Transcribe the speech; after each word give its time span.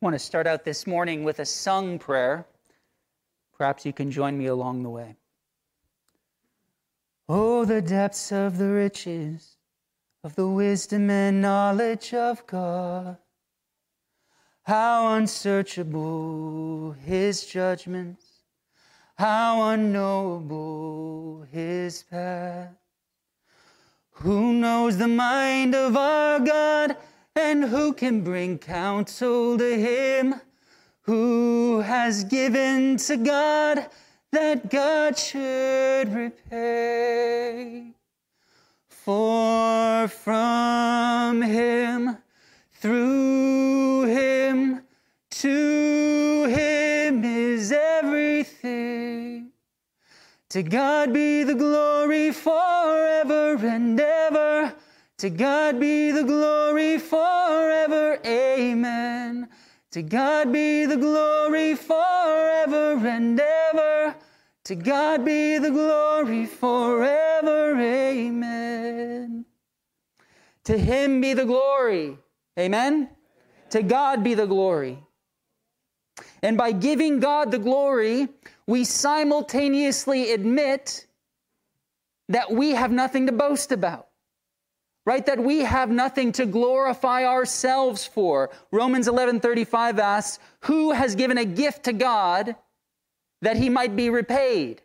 I 0.00 0.06
want 0.06 0.14
to 0.14 0.20
start 0.20 0.46
out 0.46 0.64
this 0.64 0.86
morning 0.86 1.24
with 1.24 1.40
a 1.40 1.44
sung 1.44 1.98
prayer. 1.98 2.46
Perhaps 3.56 3.84
you 3.84 3.92
can 3.92 4.12
join 4.12 4.38
me 4.38 4.46
along 4.46 4.84
the 4.84 4.90
way. 4.90 5.16
Oh, 7.28 7.64
the 7.64 7.82
depths 7.82 8.30
of 8.30 8.58
the 8.58 8.68
riches 8.68 9.56
of 10.22 10.36
the 10.36 10.46
wisdom 10.46 11.10
and 11.10 11.42
knowledge 11.42 12.14
of 12.14 12.46
God. 12.46 13.16
How 14.62 15.14
unsearchable 15.14 16.92
his 17.04 17.44
judgments, 17.44 18.24
how 19.16 19.70
unknowable 19.70 21.44
his 21.50 22.04
path. 22.04 22.70
Who 24.10 24.52
knows 24.52 24.96
the 24.96 25.08
mind 25.08 25.74
of 25.74 25.96
our 25.96 26.38
God? 26.38 26.96
And 27.40 27.62
who 27.62 27.92
can 27.92 28.22
bring 28.22 28.58
counsel 28.58 29.56
to 29.58 29.78
him? 29.78 30.34
Who 31.02 31.78
has 31.78 32.24
given 32.24 32.96
to 32.96 33.16
God 33.16 33.86
that 34.32 34.68
God 34.68 35.16
should 35.16 36.12
repay? 36.12 37.92
For 38.88 40.08
from 40.08 41.40
him, 41.42 42.18
through 42.72 44.06
him, 44.06 44.82
to 45.30 46.44
him 46.48 47.24
is 47.24 47.70
everything. 47.70 49.52
To 50.48 50.64
God 50.64 51.12
be 51.12 51.44
the 51.44 51.54
glory 51.54 52.32
forever 52.32 53.56
and 53.64 54.00
ever. 54.00 54.74
To 55.18 55.30
God 55.30 55.80
be 55.80 56.12
the 56.12 56.22
glory 56.22 56.96
forever. 56.96 58.20
Amen. 58.24 59.48
To 59.90 60.02
God 60.02 60.52
be 60.52 60.86
the 60.86 60.96
glory 60.96 61.74
forever 61.74 63.04
and 63.04 63.40
ever. 63.40 64.14
To 64.64 64.76
God 64.76 65.24
be 65.24 65.58
the 65.58 65.70
glory 65.70 66.46
forever. 66.46 67.80
Amen. 67.80 69.44
To 70.64 70.78
Him 70.78 71.20
be 71.20 71.34
the 71.34 71.46
glory. 71.46 72.16
Amen. 72.56 73.10
To 73.70 73.82
God 73.82 74.22
be 74.22 74.34
the 74.34 74.46
glory. 74.46 75.02
And 76.44 76.56
by 76.56 76.70
giving 76.70 77.18
God 77.18 77.50
the 77.50 77.58
glory, 77.58 78.28
we 78.68 78.84
simultaneously 78.84 80.32
admit 80.32 81.06
that 82.28 82.52
we 82.52 82.70
have 82.70 82.92
nothing 82.92 83.26
to 83.26 83.32
boast 83.32 83.72
about 83.72 84.07
right 85.08 85.24
that 85.24 85.42
we 85.42 85.60
have 85.60 85.90
nothing 85.90 86.32
to 86.32 86.44
glorify 86.44 87.24
ourselves 87.24 88.06
for. 88.06 88.50
Romans 88.70 89.08
11:35 89.08 89.98
asks 89.98 90.38
who 90.68 90.92
has 90.92 91.14
given 91.14 91.38
a 91.38 91.46
gift 91.46 91.84
to 91.84 91.94
god 91.94 92.54
that 93.40 93.56
he 93.56 93.70
might 93.70 93.96
be 93.96 94.10
repaid? 94.10 94.82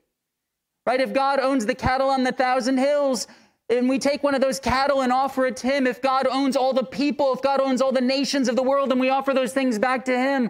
Right 0.86 1.02
if 1.02 1.12
god 1.12 1.42
owns 1.42 1.66
the 1.66 1.76
cattle 1.76 2.10
on 2.10 2.24
the 2.24 2.32
thousand 2.32 2.78
hills 2.78 3.28
and 3.70 3.90
we 3.90 4.00
take 4.00 4.24
one 4.24 4.34
of 4.34 4.40
those 4.40 4.62
cattle 4.62 5.02
and 5.02 5.12
offer 5.12 5.46
it 5.46 5.58
to 5.58 5.68
him 5.68 5.88
if 5.88 6.02
god 6.02 6.26
owns 6.28 6.56
all 6.56 6.74
the 6.74 6.86
people 6.86 7.34
if 7.34 7.42
god 7.42 7.60
owns 7.60 7.82
all 7.82 7.92
the 7.92 8.08
nations 8.18 8.48
of 8.48 8.56
the 8.56 8.68
world 8.72 8.92
and 8.94 9.02
we 9.02 9.10
offer 9.10 9.34
those 9.34 9.54
things 9.54 9.78
back 9.78 10.06
to 10.06 10.18
him 10.18 10.50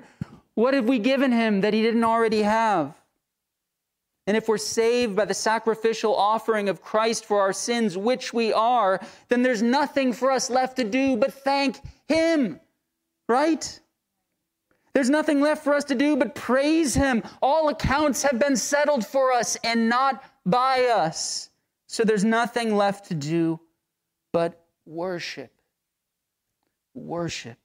what 0.53 0.75
have 0.75 0.88
we 0.94 0.99
given 0.99 1.31
him 1.31 1.61
that 1.61 1.73
he 1.73 1.81
didn't 1.81 2.03
already 2.03 2.44
have 2.44 2.94
and 4.25 4.38
if 4.38 4.47
we're 4.47 4.57
saved 4.57 5.16
by 5.16 5.25
the 5.25 5.33
sacrificial 5.33 6.16
offering 6.16 6.69
of 6.69 6.81
Christ 6.81 7.25
for 7.25 7.41
our 7.41 7.52
sins, 7.53 7.97
which 7.97 8.33
we 8.33 8.53
are, 8.53 9.02
then 9.27 9.41
there's 9.41 9.61
nothing 9.61 10.13
for 10.13 10.31
us 10.31 10.49
left 10.49 10.77
to 10.77 10.83
do 10.83 11.17
but 11.17 11.33
thank 11.33 11.79
Him, 12.07 12.59
right? 13.27 13.79
There's 14.94 15.09
nothing 15.09 15.41
left 15.41 15.63
for 15.63 15.73
us 15.73 15.83
to 15.85 15.95
do 15.95 16.16
but 16.16 16.35
praise 16.35 16.94
Him. 16.94 17.23
All 17.41 17.69
accounts 17.69 18.23
have 18.23 18.39
been 18.39 18.55
settled 18.55 19.05
for 19.05 19.33
us 19.33 19.57
and 19.63 19.89
not 19.89 20.23
by 20.45 20.85
us. 20.85 21.49
So 21.88 22.03
there's 22.03 22.23
nothing 22.23 22.75
left 22.75 23.09
to 23.09 23.16
do 23.16 23.59
but 24.31 24.66
worship. 24.85 25.51
Worship. 26.94 27.57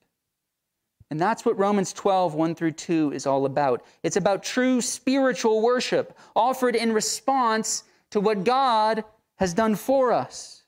And 1.10 1.18
that's 1.18 1.44
what 1.44 1.58
Romans 1.58 1.92
12, 1.92 2.34
1 2.34 2.54
through 2.54 2.72
2 2.72 3.12
is 3.12 3.26
all 3.26 3.46
about. 3.46 3.82
It's 4.02 4.16
about 4.16 4.42
true 4.42 4.80
spiritual 4.80 5.62
worship 5.62 6.16
offered 6.36 6.76
in 6.76 6.92
response 6.92 7.84
to 8.10 8.20
what 8.20 8.44
God 8.44 9.04
has 9.36 9.54
done 9.54 9.74
for 9.74 10.12
us. 10.12 10.64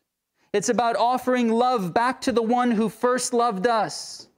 It's 0.52 0.68
about 0.68 0.96
offering 0.96 1.50
love 1.50 1.92
back 1.92 2.20
to 2.22 2.32
the 2.32 2.42
one 2.42 2.70
who 2.70 2.88
first 2.88 3.32
loved 3.34 3.66
us. 3.66 4.28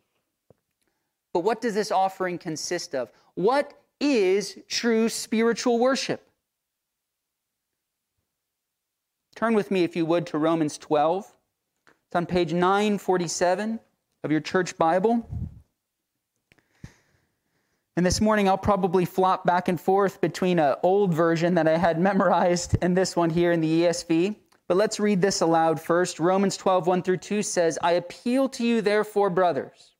But 1.33 1.41
what 1.41 1.61
does 1.61 1.75
this 1.75 1.91
offering 1.91 2.37
consist 2.37 2.95
of? 2.95 3.11
What 3.35 3.73
is 4.01 4.59
true 4.69 5.09
spiritual 5.09 5.79
worship? 5.79 6.27
Turn 9.35 9.55
with 9.55 9.71
me, 9.71 9.85
if 9.85 9.97
you 9.97 10.05
would, 10.05 10.27
to 10.27 10.39
Romans 10.39 10.77
12. 10.77 11.25
It's 11.87 12.17
on 12.17 12.27
page 12.27 12.53
947 12.53 13.81
of 14.25 14.31
your 14.31 14.41
church 14.41 14.77
Bible. 14.77 15.27
And 17.97 18.07
this 18.07 18.23
morning, 18.23 18.49
I'll 18.49 18.57
probably 18.57 19.05
flop 19.05 19.45
back 19.45 19.69
and 19.69 19.79
forth 19.79 20.21
between 20.21 20.59
an 20.59 20.77
old 20.83 21.13
version 21.13 21.55
that 21.55 21.69
I 21.69 21.77
had 21.77 22.01
memorized 22.09 22.77
and 22.81 22.97
this 22.97 23.15
one 23.17 23.31
here 23.31 23.53
in 23.53 23.61
the 23.61 23.83
ESV. 23.83 24.37
But 24.67 24.77
let's 24.79 24.99
read 24.99 25.21
this 25.21 25.43
aloud 25.43 25.79
first. 25.79 26.19
Romans 26.19 26.57
12, 26.57 26.87
1 26.87 27.03
through 27.03 27.19
2 27.19 27.43
says, 27.43 27.79
I 27.83 27.93
appeal 27.93 28.49
to 28.51 28.65
you, 28.65 28.81
therefore, 28.81 29.29
brothers, 29.29 29.97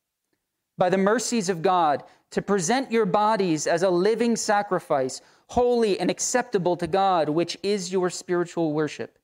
by 0.79 0.89
the 0.89 0.97
mercies 0.97 1.51
of 1.51 1.61
God, 1.61 2.05
to 2.31 2.41
present 2.41 2.91
your 2.91 3.05
bodies 3.05 3.67
as 3.67 3.83
a 3.83 3.91
living 3.91 4.37
sacrifice, 4.37 5.21
holy 5.49 6.01
and 6.01 6.11
acceptable 6.11 6.77
to 6.79 6.87
God, 6.87 7.29
which 7.29 7.59
is 7.63 7.93
your 7.93 8.09
spiritual 8.09 8.73
worship. 8.73 9.19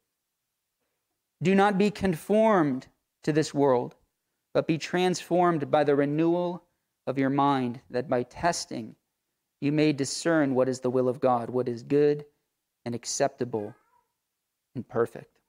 Do 1.43 1.55
not 1.55 1.78
be 1.78 1.91
conformed 1.91 2.89
to 3.23 3.33
this 3.33 3.55
world, 3.55 3.95
but 4.53 4.67
be 4.67 4.77
transformed 4.77 5.71
by 5.71 5.84
the 5.84 5.97
renewal 5.97 6.65
of 7.09 7.19
your 7.19 7.31
mind, 7.31 7.81
that 7.91 8.09
by 8.09 8.23
testing 8.23 8.95
you 9.61 9.73
may 9.73 9.93
discern 9.93 10.55
what 10.55 10.69
is 10.69 10.79
the 10.79 10.91
will 10.91 11.09
of 11.09 11.21
God, 11.21 11.49
what 11.49 11.69
is 11.69 11.83
good 11.83 12.25
and 12.85 12.95
acceptable 12.95 13.75
and 14.75 14.87
perfect. 14.87 15.41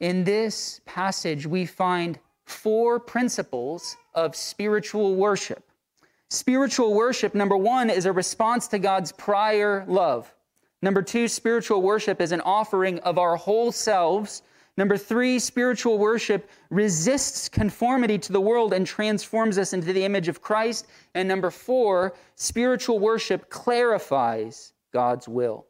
In 0.00 0.24
this 0.24 0.80
passage, 0.84 1.46
we 1.46 1.64
find 1.64 2.18
four 2.44 2.98
principles 2.98 3.96
of 4.14 4.34
spiritual 4.34 5.14
worship. 5.14 5.62
Spiritual 6.28 6.92
worship, 6.92 7.34
number 7.34 7.56
one, 7.56 7.88
is 7.88 8.04
a 8.04 8.12
response 8.12 8.66
to 8.68 8.80
God's 8.80 9.12
prior 9.12 9.84
love. 9.86 10.34
Number 10.82 11.02
two, 11.02 11.28
spiritual 11.28 11.80
worship 11.80 12.20
is 12.20 12.32
an 12.32 12.40
offering 12.40 12.98
of 13.00 13.16
our 13.16 13.36
whole 13.36 13.70
selves 13.70 14.42
Number 14.76 14.96
three, 14.96 15.38
spiritual 15.38 15.98
worship 15.98 16.50
resists 16.70 17.48
conformity 17.48 18.18
to 18.18 18.32
the 18.32 18.40
world 18.40 18.72
and 18.72 18.86
transforms 18.86 19.56
us 19.56 19.72
into 19.72 19.92
the 19.92 20.04
image 20.04 20.26
of 20.26 20.42
Christ. 20.42 20.86
And 21.14 21.28
number 21.28 21.50
four, 21.50 22.14
spiritual 22.34 22.98
worship 22.98 23.50
clarifies 23.50 24.72
God's 24.92 25.28
will. 25.28 25.66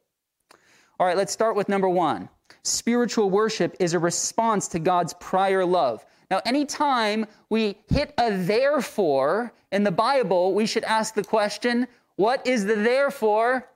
All 0.99 1.07
right, 1.07 1.17
let's 1.17 1.33
start 1.33 1.55
with 1.55 1.69
number 1.69 1.89
one. 1.89 2.29
Spiritual 2.63 3.29
worship 3.29 3.77
is 3.79 3.93
a 3.93 3.99
response 3.99 4.69
to 4.69 4.79
God's 4.79 5.13
prior 5.15 5.65
love. 5.67 6.07
Now, 6.31 6.41
anytime 6.47 7.27
we 7.51 7.77
hit 7.89 8.15
a 8.17 8.35
therefore 8.35 9.53
in 9.71 9.85
the 9.85 9.93
Bible, 9.93 10.55
we 10.55 10.65
should 10.65 10.85
ask 10.85 11.15
the 11.15 11.25
question, 11.25 11.87
what 12.17 12.47
is 12.47 12.65
the 12.65 12.77
therefore? 12.77 13.69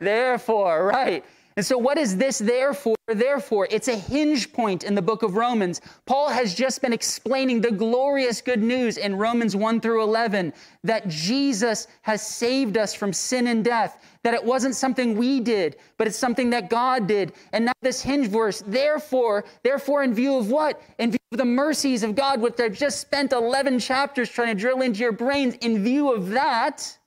Therefore, 0.00 0.86
right. 0.86 1.24
And 1.56 1.64
so, 1.64 1.78
what 1.78 1.98
is 1.98 2.16
this 2.16 2.38
therefore? 2.38 2.96
Therefore, 3.06 3.68
it's 3.70 3.86
a 3.86 3.96
hinge 3.96 4.52
point 4.52 4.82
in 4.82 4.94
the 4.96 5.02
book 5.02 5.22
of 5.22 5.36
Romans. 5.36 5.80
Paul 6.04 6.28
has 6.30 6.52
just 6.52 6.82
been 6.82 6.92
explaining 6.92 7.60
the 7.60 7.70
glorious 7.70 8.40
good 8.40 8.62
news 8.62 8.96
in 8.96 9.14
Romans 9.16 9.54
1 9.54 9.80
through 9.80 10.02
11 10.02 10.52
that 10.82 11.06
Jesus 11.06 11.86
has 12.02 12.26
saved 12.26 12.76
us 12.76 12.92
from 12.92 13.12
sin 13.12 13.46
and 13.46 13.64
death, 13.64 14.02
that 14.24 14.34
it 14.34 14.42
wasn't 14.42 14.74
something 14.74 15.16
we 15.16 15.38
did, 15.38 15.76
but 15.96 16.08
it's 16.08 16.18
something 16.18 16.50
that 16.50 16.70
God 16.70 17.06
did. 17.06 17.32
And 17.52 17.66
now, 17.66 17.72
this 17.82 18.02
hinge 18.02 18.26
verse, 18.26 18.64
therefore, 18.66 19.44
therefore, 19.62 20.02
in 20.02 20.12
view 20.12 20.36
of 20.36 20.50
what? 20.50 20.82
In 20.98 21.12
view 21.12 21.18
of 21.30 21.38
the 21.38 21.44
mercies 21.44 22.02
of 22.02 22.16
God, 22.16 22.40
which 22.40 22.58
I've 22.58 22.76
just 22.76 23.00
spent 23.00 23.32
11 23.32 23.78
chapters 23.78 24.28
trying 24.28 24.48
to 24.48 24.60
drill 24.60 24.80
into 24.80 25.00
your 25.00 25.12
brains, 25.12 25.54
in 25.60 25.84
view 25.84 26.12
of 26.12 26.30
that, 26.30 26.98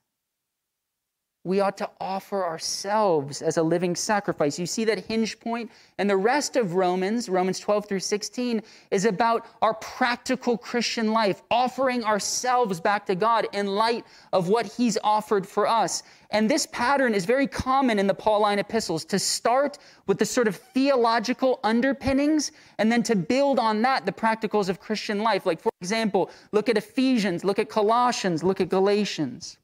we 1.47 1.61
ought 1.61 1.77
to 1.77 1.89
offer 2.01 2.43
ourselves 2.43 3.41
as 3.41 3.55
a 3.55 3.63
living 3.63 3.95
sacrifice. 3.95 4.59
You 4.59 4.65
see 4.65 4.83
that 4.85 5.05
hinge 5.05 5.39
point? 5.39 5.71
And 5.97 6.09
the 6.09 6.17
rest 6.17 6.57
of 6.57 6.75
Romans, 6.75 7.29
Romans 7.29 7.59
12 7.59 7.87
through 7.87 8.01
16, 8.01 8.61
is 8.91 9.05
about 9.05 9.45
our 9.61 9.73
practical 9.75 10.57
Christian 10.57 11.13
life, 11.13 11.41
offering 11.49 12.03
ourselves 12.03 12.81
back 12.81 13.05
to 13.05 13.15
God 13.15 13.47
in 13.53 13.67
light 13.67 14.05
of 14.33 14.49
what 14.49 14.65
He's 14.65 14.97
offered 15.03 15.47
for 15.47 15.67
us. 15.67 16.03
And 16.31 16.51
this 16.51 16.67
pattern 16.67 17.13
is 17.13 17.23
very 17.23 17.47
common 17.47 17.97
in 17.97 18.07
the 18.07 18.13
Pauline 18.13 18.59
epistles 18.59 19.05
to 19.05 19.17
start 19.17 19.77
with 20.07 20.19
the 20.19 20.25
sort 20.25 20.49
of 20.49 20.57
theological 20.57 21.61
underpinnings 21.63 22.51
and 22.77 22.91
then 22.91 23.03
to 23.03 23.15
build 23.15 23.57
on 23.57 23.81
that 23.83 24.05
the 24.05 24.11
practicals 24.11 24.67
of 24.67 24.81
Christian 24.81 25.19
life. 25.19 25.45
Like, 25.45 25.61
for 25.61 25.71
example, 25.79 26.29
look 26.51 26.67
at 26.67 26.75
Ephesians, 26.75 27.45
look 27.45 27.57
at 27.57 27.69
Colossians, 27.69 28.43
look 28.43 28.59
at 28.59 28.67
Galatians. 28.67 29.57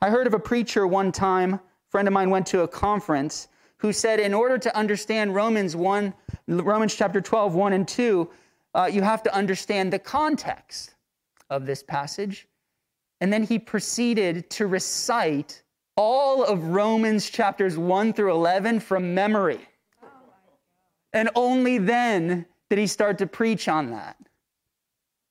I 0.00 0.10
heard 0.10 0.26
of 0.26 0.34
a 0.34 0.38
preacher 0.38 0.86
one 0.86 1.10
time, 1.10 1.54
a 1.54 1.60
friend 1.90 2.06
of 2.06 2.14
mine 2.14 2.30
went 2.30 2.46
to 2.48 2.60
a 2.60 2.68
conference, 2.68 3.48
who 3.78 3.92
said 3.92 4.20
in 4.20 4.32
order 4.34 4.58
to 4.58 4.76
understand 4.76 5.34
Romans 5.34 5.74
1, 5.74 6.12
Romans 6.48 6.94
chapter 6.94 7.20
12, 7.20 7.54
1 7.54 7.72
and 7.72 7.86
2, 7.86 8.30
uh, 8.74 8.90
you 8.92 9.02
have 9.02 9.22
to 9.24 9.34
understand 9.34 9.92
the 9.92 9.98
context 9.98 10.94
of 11.50 11.66
this 11.66 11.82
passage. 11.82 12.46
And 13.20 13.32
then 13.32 13.42
he 13.42 13.58
proceeded 13.58 14.48
to 14.50 14.66
recite 14.66 15.62
all 15.96 16.44
of 16.44 16.62
Romans 16.64 17.28
chapters 17.28 17.76
1 17.76 18.12
through 18.12 18.32
11 18.32 18.80
from 18.80 19.14
memory. 19.14 19.60
And 21.12 21.30
only 21.34 21.78
then 21.78 22.46
did 22.70 22.78
he 22.78 22.86
start 22.86 23.18
to 23.18 23.26
preach 23.26 23.66
on 23.66 23.90
that. 23.90 24.16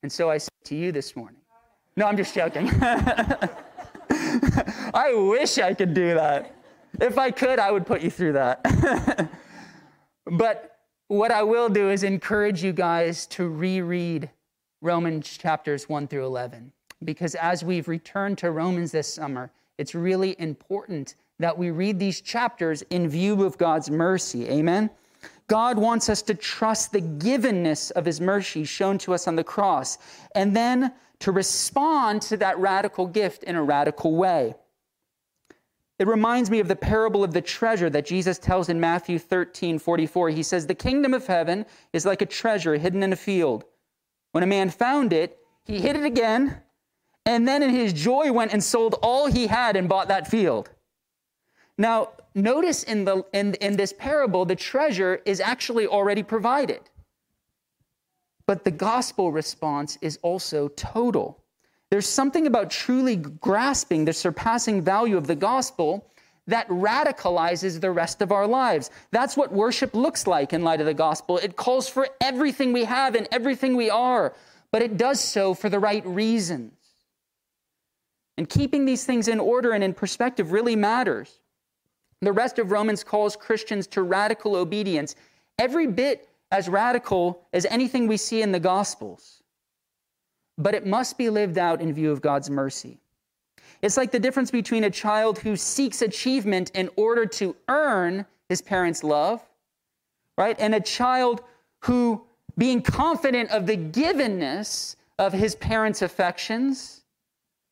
And 0.04 0.12
so 0.12 0.30
I 0.30 0.40
say 0.40 0.50
to 0.66 0.75
you 0.75 0.92
this 0.92 1.16
morning. 1.16 1.40
No, 1.96 2.06
I'm 2.06 2.18
just 2.18 2.36
joking. 2.36 2.69
I 4.94 5.14
wish 5.14 5.58
I 5.58 5.74
could 5.74 5.94
do 5.94 6.14
that. 6.16 6.56
If 7.00 7.18
I 7.18 7.31
could, 7.31 7.60
I 7.60 7.72
would 7.72 7.86
put 7.86 8.02
you 8.02 8.10
through 8.10 8.34
that. 8.34 9.30
but 10.25 10.78
what 11.08 11.31
I 11.31 11.44
will 11.44 11.69
do 11.69 11.90
is 11.90 12.04
encourage 12.04 12.64
you 12.64 12.74
guys 12.74 13.25
to 13.28 13.48
reread 13.48 14.30
Romans 14.81 15.38
chapters 15.38 15.88
1 15.88 16.08
through 16.08 16.25
11. 16.25 16.72
Because 17.04 17.36
as 17.36 17.64
we've 17.64 17.88
returned 17.88 18.38
to 18.40 18.52
Romans 18.52 18.92
this 18.92 19.14
summer, 19.14 19.52
it's 19.78 19.94
really 19.94 20.36
important 20.40 21.16
that 21.40 21.58
we 21.58 21.69
read 21.69 22.00
these 22.00 22.22
chapters 22.22 22.81
in 22.90 23.08
view 23.08 23.44
of 23.44 23.58
God's 23.58 23.92
mercy. 23.92 24.50
Amen? 24.50 24.90
God 25.47 25.77
wants 25.77 26.09
us 26.09 26.21
to 26.23 26.33
trust 26.35 26.91
the 26.91 27.01
givenness 27.01 27.91
of 27.91 28.05
his 28.05 28.19
mercy 28.19 28.65
shown 28.65 28.97
to 28.99 29.13
us 29.13 29.27
on 29.27 29.35
the 29.35 29.44
cross. 29.44 29.97
And 30.35 30.55
then 30.55 30.94
to 31.19 31.31
respond 31.31 32.21
to 32.23 32.38
that 32.38 32.57
radical 32.59 33.07
gift 33.07 33.44
in 33.44 33.55
a 33.55 33.63
radical 33.63 34.15
way. 34.15 34.55
It 35.99 36.07
reminds 36.07 36.51
me 36.51 36.59
of 36.59 36.67
the 36.67 36.75
parable 36.75 37.23
of 37.23 37.33
the 37.33 37.41
treasure 37.41 37.89
that 37.89 38.05
Jesus 38.05 38.38
tells 38.38 38.69
in 38.69 38.79
Matthew 38.79 39.17
13 39.17 39.79
44. 39.79 40.29
He 40.29 40.44
says, 40.44 40.67
The 40.67 40.75
kingdom 40.75 41.13
of 41.13 41.25
heaven 41.25 41.65
is 41.91 42.05
like 42.05 42.21
a 42.21 42.27
treasure 42.27 42.75
hidden 42.75 43.01
in 43.01 43.13
a 43.13 43.15
field. 43.15 43.65
When 44.31 44.44
a 44.44 44.47
man 44.47 44.69
found 44.69 45.11
it, 45.11 45.39
he 45.65 45.81
hid 45.81 45.95
it 45.95 46.05
again, 46.05 46.61
and 47.25 47.47
then 47.47 47.63
in 47.63 47.71
his 47.71 47.94
joy 47.94 48.31
went 48.31 48.53
and 48.53 48.63
sold 48.63 48.95
all 49.01 49.25
he 49.25 49.47
had 49.47 49.75
and 49.75 49.89
bought 49.89 50.07
that 50.09 50.27
field. 50.27 50.69
Now, 51.77 52.09
notice 52.33 52.83
in, 52.83 53.06
the, 53.06 53.24
in, 53.33 53.53
in 53.56 53.77
this 53.77 53.94
parable, 53.94 54.45
the 54.45 54.56
treasure 54.56 55.21
is 55.25 55.39
actually 55.39 55.88
already 55.88 56.24
provided. 56.24 56.81
But 58.45 58.63
the 58.63 58.71
gospel 58.71 59.31
response 59.31 59.97
is 60.01 60.18
also 60.21 60.69
total. 60.69 61.44
There's 61.89 62.07
something 62.07 62.47
about 62.47 62.69
truly 62.69 63.15
grasping 63.15 64.06
the 64.06 64.13
surpassing 64.13 64.81
value 64.81 65.18
of 65.18 65.27
the 65.27 65.35
gospel 65.35 66.09
that 66.47 66.68
radicalizes 66.69 67.80
the 67.80 67.91
rest 67.91 68.21
of 68.21 68.31
our 68.31 68.47
lives. 68.47 68.89
That's 69.12 69.35
what 69.35 69.51
worship 69.51 69.94
looks 69.94 70.25
like 70.25 70.53
in 70.53 70.63
light 70.63 70.80
of 70.80 70.85
the 70.85 70.94
gospel. 70.94 71.38
It 71.38 71.57
calls 71.57 71.89
for 71.89 72.07
everything 72.21 72.71
we 72.71 72.85
have 72.85 73.15
and 73.15 73.27
everything 73.31 73.75
we 73.75 73.89
are, 73.89 74.33
but 74.71 74.81
it 74.81 74.97
does 74.97 75.19
so 75.19 75.53
for 75.53 75.69
the 75.69 75.80
right 75.80 76.06
reasons. 76.06 76.73
And 78.38 78.47
keeping 78.47 78.85
these 78.85 79.03
things 79.03 79.27
in 79.27 79.39
order 79.39 79.71
and 79.71 79.83
in 79.83 79.94
perspective 79.94 80.51
really 80.51 80.75
matters. 80.75 81.39
The 82.22 82.31
rest 82.31 82.58
of 82.60 82.72
Romans 82.72 83.04
calls 83.04 83.36
Christians 83.36 83.88
to 83.88 84.02
radical 84.02 84.56
obedience, 84.56 85.16
every 85.60 85.88
bit 85.88 86.28
as 86.52 86.68
radical 86.68 87.46
as 87.54 87.66
anything 87.66 88.08
we 88.08 88.18
see 88.18 88.42
in 88.42 88.52
the 88.52 88.60
Gospels, 88.60 89.44
but 90.58 90.74
it 90.74 90.86
must 90.86 91.18
be 91.18 91.30
lived 91.30 91.58
out 91.58 91.81
in 91.81 91.94
view 91.94 92.12
of 92.12 92.22
God's 92.22 92.50
mercy. 92.50 93.00
It's 93.81 93.98
like 93.98 94.12
the 94.12 94.19
difference 94.19 94.50
between 94.50 94.86
a 94.86 94.90
child 94.90 95.38
who 95.40 95.56
seeks 95.56 96.02
achievement 96.02 96.72
in 96.74 96.90
order 96.96 97.25
to 97.25 97.56
earn 97.68 98.25
his 98.50 98.62
parents' 98.62 99.04
love, 99.04 99.44
right? 100.38 100.56
And 100.60 100.74
a 100.74 100.80
child 100.80 101.44
who, 101.81 102.24
being 102.58 102.81
confident 102.81 103.52
of 103.52 103.68
the 103.68 103.78
givenness 103.78 104.96
of 105.19 105.34
his 105.34 105.54
parents' 105.56 106.02
affections, 106.02 107.02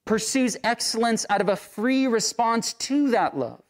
pursues 0.05 0.57
excellence 0.63 1.25
out 1.29 1.41
of 1.41 1.49
a 1.49 1.55
free 1.55 2.05
response 2.05 2.73
to 2.73 3.09
that 3.09 3.35
love. 3.35 3.63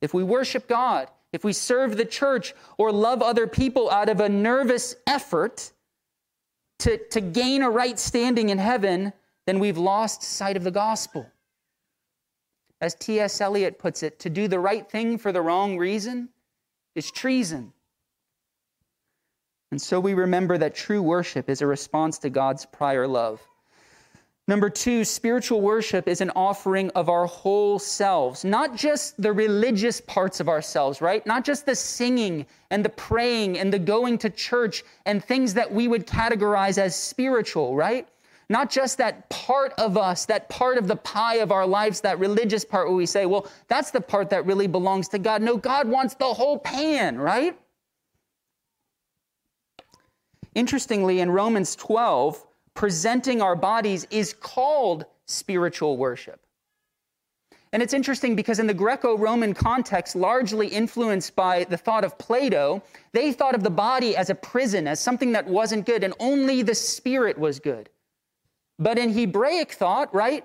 If 0.00 0.14
we 0.14 0.22
worship 0.22 0.66
God, 0.68 1.08
if 1.32 1.44
we 1.44 1.52
serve 1.52 1.96
the 1.96 2.04
church 2.04 2.54
or 2.78 2.90
love 2.90 3.22
other 3.22 3.46
people 3.46 3.90
out 3.90 4.08
of 4.08 4.20
a 4.20 4.28
nervous 4.28 4.96
effort 5.06 5.72
to, 6.80 6.98
to 7.08 7.20
gain 7.20 7.62
a 7.62 7.70
right 7.70 7.98
standing 7.98 8.48
in 8.48 8.58
heaven, 8.58 9.12
then 9.46 9.58
we've 9.58 9.78
lost 9.78 10.22
sight 10.22 10.56
of 10.56 10.64
the 10.64 10.70
gospel. 10.70 11.26
As 12.80 12.94
T.S. 12.94 13.40
Eliot 13.40 13.78
puts 13.78 14.02
it, 14.02 14.18
to 14.20 14.30
do 14.30 14.48
the 14.48 14.58
right 14.58 14.88
thing 14.90 15.18
for 15.18 15.32
the 15.32 15.42
wrong 15.42 15.76
reason 15.76 16.30
is 16.94 17.10
treason. 17.10 17.72
And 19.70 19.80
so 19.80 20.00
we 20.00 20.14
remember 20.14 20.58
that 20.58 20.74
true 20.74 21.02
worship 21.02 21.48
is 21.48 21.60
a 21.60 21.66
response 21.66 22.18
to 22.18 22.30
God's 22.30 22.66
prior 22.66 23.06
love. 23.06 23.40
Number 24.50 24.68
two, 24.68 25.04
spiritual 25.04 25.60
worship 25.60 26.08
is 26.08 26.20
an 26.20 26.30
offering 26.34 26.90
of 26.96 27.08
our 27.08 27.24
whole 27.24 27.78
selves, 27.78 28.44
not 28.44 28.74
just 28.74 29.14
the 29.22 29.32
religious 29.32 30.00
parts 30.00 30.40
of 30.40 30.48
ourselves, 30.48 31.00
right? 31.00 31.24
Not 31.24 31.44
just 31.44 31.66
the 31.66 31.76
singing 31.76 32.44
and 32.70 32.84
the 32.84 32.88
praying 32.88 33.60
and 33.60 33.72
the 33.72 33.78
going 33.78 34.18
to 34.18 34.28
church 34.28 34.82
and 35.06 35.24
things 35.24 35.54
that 35.54 35.72
we 35.72 35.86
would 35.86 36.04
categorize 36.04 36.78
as 36.78 36.96
spiritual, 36.96 37.76
right? 37.76 38.08
Not 38.48 38.70
just 38.70 38.98
that 38.98 39.30
part 39.30 39.72
of 39.78 39.96
us, 39.96 40.26
that 40.26 40.48
part 40.48 40.78
of 40.78 40.88
the 40.88 40.96
pie 40.96 41.36
of 41.36 41.52
our 41.52 41.64
lives, 41.64 42.00
that 42.00 42.18
religious 42.18 42.64
part 42.64 42.88
where 42.88 42.96
we 42.96 43.06
say, 43.06 43.26
well, 43.26 43.46
that's 43.68 43.92
the 43.92 44.00
part 44.00 44.30
that 44.30 44.46
really 44.46 44.66
belongs 44.66 45.06
to 45.10 45.20
God. 45.20 45.42
No, 45.42 45.58
God 45.58 45.86
wants 45.86 46.14
the 46.14 46.24
whole 46.24 46.58
pan, 46.58 47.18
right? 47.18 47.56
Interestingly, 50.56 51.20
in 51.20 51.30
Romans 51.30 51.76
12, 51.76 52.44
presenting 52.80 53.42
our 53.42 53.54
bodies 53.54 54.06
is 54.10 54.32
called 54.32 55.04
spiritual 55.26 55.98
worship. 55.98 56.40
And 57.74 57.82
it's 57.82 57.92
interesting 57.92 58.34
because 58.34 58.58
in 58.58 58.66
the 58.66 58.72
Greco 58.72 59.18
Roman 59.18 59.52
context, 59.52 60.16
largely 60.16 60.66
influenced 60.66 61.36
by 61.36 61.64
the 61.64 61.76
thought 61.76 62.04
of 62.04 62.16
Plato, 62.16 62.82
they 63.12 63.34
thought 63.34 63.54
of 63.54 63.62
the 63.62 63.68
body 63.68 64.16
as 64.16 64.30
a 64.30 64.34
prison, 64.34 64.88
as 64.88 64.98
something 64.98 65.30
that 65.32 65.46
wasn't 65.46 65.84
good, 65.84 66.02
and 66.02 66.14
only 66.20 66.62
the 66.62 66.74
spirit 66.74 67.36
was 67.36 67.60
good. 67.60 67.90
But 68.78 68.96
in 68.96 69.12
Hebraic 69.12 69.72
thought, 69.72 70.14
right, 70.14 70.42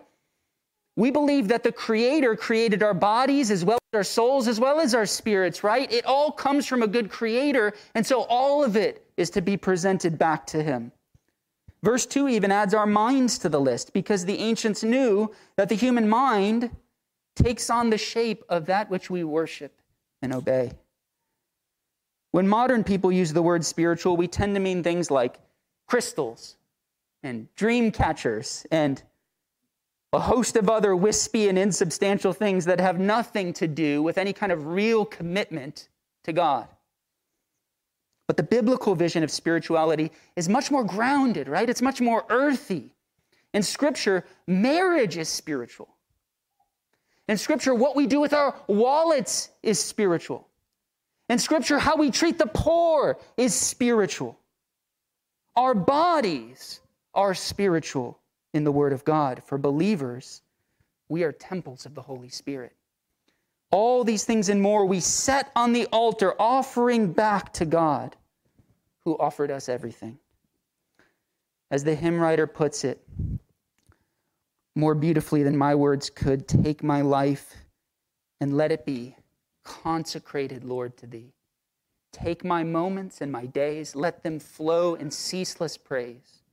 we 0.97 1.11
believe 1.11 1.47
that 1.47 1.63
the 1.63 1.71
Creator 1.71 2.35
created 2.35 2.83
our 2.83 2.93
bodies 2.93 3.49
as 3.49 3.63
well 3.63 3.79
as 3.93 3.97
our 3.97 4.03
souls, 4.03 4.49
as 4.49 4.59
well 4.59 4.81
as 4.81 4.93
our 4.93 5.05
spirits, 5.05 5.63
right? 5.63 5.89
It 5.89 6.05
all 6.05 6.33
comes 6.33 6.65
from 6.65 6.83
a 6.83 6.87
good 6.87 7.09
Creator, 7.09 7.75
and 7.93 8.05
so 8.05 8.23
all 8.23 8.61
of 8.61 8.75
it 8.75 9.07
is 9.15 9.29
to 9.29 9.41
be 9.41 9.55
presented 9.55 10.17
back 10.17 10.45
to 10.47 10.61
Him. 10.61 10.91
Verse 11.85 12.07
2 12.07 12.27
even 12.29 12.51
adds 12.51 12.73
our 12.73 12.87
minds 12.87 13.37
to 13.37 13.47
the 13.47 13.61
list 13.61 13.93
because 13.93 14.25
the 14.25 14.39
ancients 14.39 14.83
knew 14.83 15.31
that 15.55 15.69
the 15.69 15.75
human 15.75 16.09
mind 16.09 16.71
takes 17.35 17.69
on 17.69 17.91
the 17.91 17.97
shape 17.99 18.43
of 18.49 18.65
that 18.65 18.89
which 18.89 19.11
we 19.11 19.23
worship 19.23 19.71
and 20.23 20.33
obey. 20.33 20.71
When 22.31 22.47
modern 22.47 22.83
people 22.83 23.11
use 23.11 23.33
the 23.33 23.43
word 23.43 23.63
spiritual, 23.63 24.17
we 24.17 24.27
tend 24.27 24.55
to 24.55 24.59
mean 24.59 24.81
things 24.81 25.11
like 25.11 25.39
crystals 25.85 26.57
and 27.21 27.53
dream 27.55 27.91
catchers 27.91 28.65
and 28.71 29.03
a 30.11 30.19
host 30.19 30.55
of 30.55 30.67
other 30.67 30.95
wispy 30.95 31.49
and 31.49 31.59
insubstantial 31.59 32.33
things 32.33 32.65
that 32.65 32.79
have 32.79 32.99
nothing 32.99 33.53
to 33.53 33.67
do 33.67 34.01
with 34.01 34.17
any 34.17 34.33
kind 34.33 34.51
of 34.51 34.65
real 34.65 35.05
commitment 35.05 35.87
to 36.23 36.33
God. 36.33 36.67
But 38.27 38.37
the 38.37 38.43
biblical 38.43 38.95
vision 38.95 39.23
of 39.23 39.31
spirituality 39.31 40.11
is 40.35 40.49
much 40.49 40.71
more 40.71 40.83
grounded, 40.83 41.47
right? 41.47 41.69
It's 41.69 41.81
much 41.81 42.01
more 42.01 42.25
earthy. 42.29 42.91
In 43.53 43.61
Scripture, 43.61 44.25
marriage 44.47 45.17
is 45.17 45.29
spiritual. 45.29 45.89
In 47.27 47.37
Scripture, 47.37 47.73
what 47.73 47.95
we 47.95 48.07
do 48.07 48.19
with 48.19 48.33
our 48.33 48.55
wallets 48.67 49.49
is 49.63 49.79
spiritual. 49.79 50.47
In 51.29 51.39
Scripture, 51.39 51.79
how 51.79 51.95
we 51.95 52.11
treat 52.11 52.37
the 52.37 52.47
poor 52.47 53.17
is 53.37 53.53
spiritual. 53.53 54.37
Our 55.55 55.73
bodies 55.73 56.81
are 57.13 57.33
spiritual 57.33 58.19
in 58.53 58.63
the 58.63 58.71
Word 58.71 58.93
of 58.93 59.05
God 59.05 59.41
for 59.43 59.57
believers 59.57 60.41
We 61.07 61.23
are 61.23 61.31
temples 61.31 61.85
of 61.85 61.93
the 61.93 62.01
Holy 62.01 62.29
Spirit. 62.29 62.73
All 63.75 64.05
these 64.05 64.23
things 64.23 64.47
and 64.47 64.61
more 64.61 64.85
we 64.85 65.01
set 65.01 65.51
on 65.53 65.73
the 65.73 65.85
altar, 65.87 66.33
offering 66.39 67.11
back 67.11 67.51
to 67.55 67.65
God 67.65 68.15
who 69.03 69.17
offered 69.17 69.51
us 69.51 69.67
everything. 69.67 70.17
As 71.69 71.83
the 71.83 71.93
hymn 71.93 72.17
writer 72.17 72.47
puts 72.47 72.85
it, 72.85 73.05
more 74.77 74.95
beautifully 74.95 75.43
than 75.43 75.57
my 75.57 75.75
words 75.75 76.09
could, 76.09 76.47
take 76.47 76.83
my 76.83 77.01
life 77.01 77.53
and 78.39 78.55
let 78.55 78.71
it 78.71 78.85
be 78.85 79.17
consecrated, 79.65 80.63
Lord, 80.63 80.95
to 80.95 81.05
thee. 81.05 81.33
Take 82.13 82.45
my 82.45 82.63
moments 82.63 83.19
and 83.19 83.29
my 83.29 83.45
days, 83.45 83.93
let 83.93 84.23
them 84.23 84.39
flow 84.39 84.93
in 84.93 85.11
ceaseless 85.11 85.75
praise. 85.75 86.43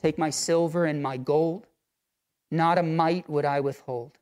Take 0.00 0.18
my 0.18 0.30
silver 0.30 0.84
and 0.84 1.02
my 1.02 1.16
gold, 1.16 1.66
not 2.48 2.78
a 2.78 2.82
mite 2.84 3.28
would 3.28 3.44
I 3.44 3.58
withhold. 3.58 4.18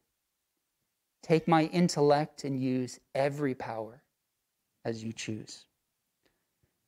Take 1.23 1.47
my 1.47 1.65
intellect 1.65 2.45
and 2.45 2.61
use 2.61 2.99
every 3.15 3.55
power 3.55 4.03
as 4.85 5.05
you 5.05 5.13
choose. 5.13 5.65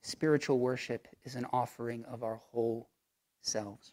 Spiritual 0.03 0.59
worship 0.59 1.07
is 1.25 1.37
an 1.37 1.47
offering 1.53 2.05
of 2.07 2.25
our 2.25 2.41
whole 2.51 2.89
selves. 3.43 3.93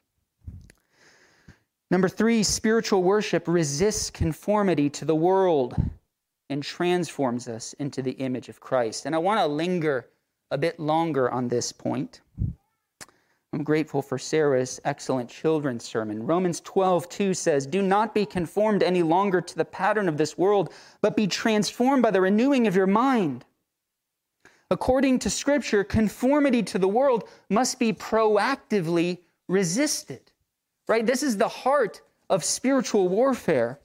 Number 1.92 2.08
three, 2.08 2.44
spiritual 2.44 3.04
worship 3.04 3.48
resists 3.48 4.10
conformity 4.10 4.90
to 4.92 5.06
the 5.06 5.16
world 5.16 5.76
and 6.50 6.64
transforms 6.64 7.48
us 7.48 7.74
into 7.74 8.02
the 8.02 8.12
image 8.12 8.50
of 8.50 8.60
Christ. 8.60 9.06
And 9.06 9.16
I 9.16 9.20
want 9.20 9.40
to 9.40 9.46
linger 9.48 10.08
a 10.52 10.58
bit 10.58 10.80
longer 10.80 11.30
on 11.30 11.48
this 11.48 11.72
point. 11.72 12.22
I'm 13.52 13.64
grateful 13.64 14.02
for 14.02 14.18
Sarah's 14.18 14.80
excellent 14.86 15.30
children's 15.30 15.84
sermon. 15.84 16.26
Romans 16.26 16.62
12, 16.62 17.10
2 17.10 17.34
says, 17.34 17.66
Do 17.66 17.82
not 17.82 18.14
be 18.14 18.26
conformed 18.26 18.84
any 18.84 19.02
longer 19.02 19.42
to 19.42 19.56
the 19.56 19.66
pattern 19.66 20.08
of 20.08 20.18
this 20.18 20.38
world, 20.38 20.72
but 21.02 21.16
be 21.16 21.26
transformed 21.28 22.04
by 22.04 22.12
the 22.12 22.22
renewing 22.22 22.68
of 22.68 22.76
your 22.76 22.88
mind. 22.88 23.46
According 24.70 25.20
to 25.20 25.32
Scripture, 25.32 25.84
conformity 25.84 26.62
to 26.64 26.78
the 26.78 26.88
world 26.88 27.28
must 27.50 27.80
be 27.80 27.92
proactively 27.92 29.18
resisted 29.48 30.30
right? 30.90 31.06
This 31.06 31.24
is 31.24 31.38
the 31.38 31.48
heart 31.48 32.02
of 32.30 32.44
spiritual 32.44 33.08
warfare. 33.08 33.80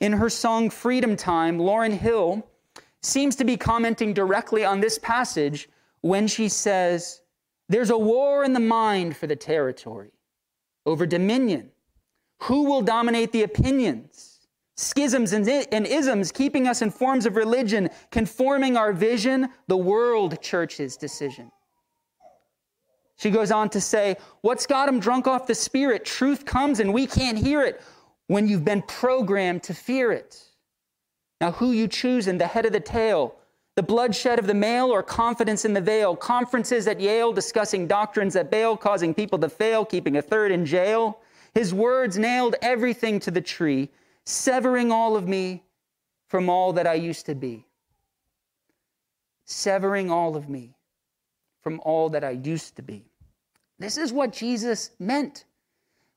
In 0.00 0.12
her 0.12 0.28
song 0.28 0.68
Freedom 0.68 1.16
Time, 1.16 1.58
Lauryn 1.58 1.96
Hill 1.96 2.46
seems 3.02 3.36
to 3.36 3.44
be 3.44 3.56
commenting 3.56 4.12
directly 4.12 4.64
on 4.64 4.80
this 4.80 4.98
passage 4.98 5.68
when 6.00 6.26
she 6.26 6.48
says, 6.48 7.21
There's 7.68 7.90
a 7.90 7.98
war 7.98 8.44
in 8.44 8.52
the 8.52 8.60
mind 8.60 9.16
for 9.16 9.26
the 9.26 9.36
territory, 9.36 10.12
over 10.84 11.06
dominion. 11.06 11.70
Who 12.42 12.64
will 12.64 12.82
dominate 12.82 13.32
the 13.32 13.44
opinions? 13.44 14.40
Schisms 14.76 15.32
and 15.32 15.86
isms 15.86 16.32
keeping 16.32 16.66
us 16.66 16.82
in 16.82 16.90
forms 16.90 17.26
of 17.26 17.36
religion, 17.36 17.90
conforming 18.10 18.76
our 18.76 18.92
vision, 18.92 19.48
the 19.68 19.76
world 19.76 20.40
church's 20.42 20.96
decision. 20.96 21.52
She 23.16 23.30
goes 23.30 23.52
on 23.52 23.68
to 23.70 23.80
say, 23.80 24.16
What's 24.40 24.66
got 24.66 24.88
him 24.88 24.98
drunk 24.98 25.28
off 25.28 25.46
the 25.46 25.54
Spirit? 25.54 26.04
Truth 26.04 26.44
comes 26.44 26.80
and 26.80 26.92
we 26.92 27.06
can't 27.06 27.38
hear 27.38 27.62
it 27.62 27.80
when 28.26 28.48
you've 28.48 28.64
been 28.64 28.82
programmed 28.82 29.62
to 29.64 29.74
fear 29.74 30.10
it. 30.10 30.42
Now, 31.40 31.52
who 31.52 31.72
you 31.72 31.86
choose 31.86 32.26
in 32.26 32.38
the 32.38 32.46
head 32.46 32.66
of 32.66 32.72
the 32.72 32.80
tail, 32.80 33.36
the 33.74 33.82
bloodshed 33.82 34.38
of 34.38 34.46
the 34.46 34.54
male 34.54 34.90
or 34.90 35.02
confidence 35.02 35.64
in 35.64 35.72
the 35.72 35.80
veil, 35.80 36.14
conferences 36.14 36.86
at 36.86 37.00
Yale 37.00 37.32
discussing 37.32 37.86
doctrines 37.86 38.36
at 38.36 38.50
Baal, 38.50 38.76
causing 38.76 39.14
people 39.14 39.38
to 39.38 39.48
fail, 39.48 39.84
keeping 39.84 40.16
a 40.16 40.22
third 40.22 40.52
in 40.52 40.66
jail. 40.66 41.20
His 41.54 41.72
words 41.72 42.18
nailed 42.18 42.56
everything 42.60 43.18
to 43.20 43.30
the 43.30 43.40
tree, 43.40 43.88
severing 44.26 44.92
all 44.92 45.16
of 45.16 45.26
me 45.26 45.62
from 46.28 46.50
all 46.50 46.72
that 46.74 46.86
I 46.86 46.94
used 46.94 47.26
to 47.26 47.34
be. 47.34 47.66
Severing 49.46 50.10
all 50.10 50.36
of 50.36 50.48
me 50.48 50.74
from 51.62 51.80
all 51.84 52.10
that 52.10 52.24
I 52.24 52.30
used 52.30 52.76
to 52.76 52.82
be. 52.82 53.04
This 53.78 53.96
is 53.96 54.12
what 54.12 54.32
Jesus 54.32 54.90
meant 54.98 55.44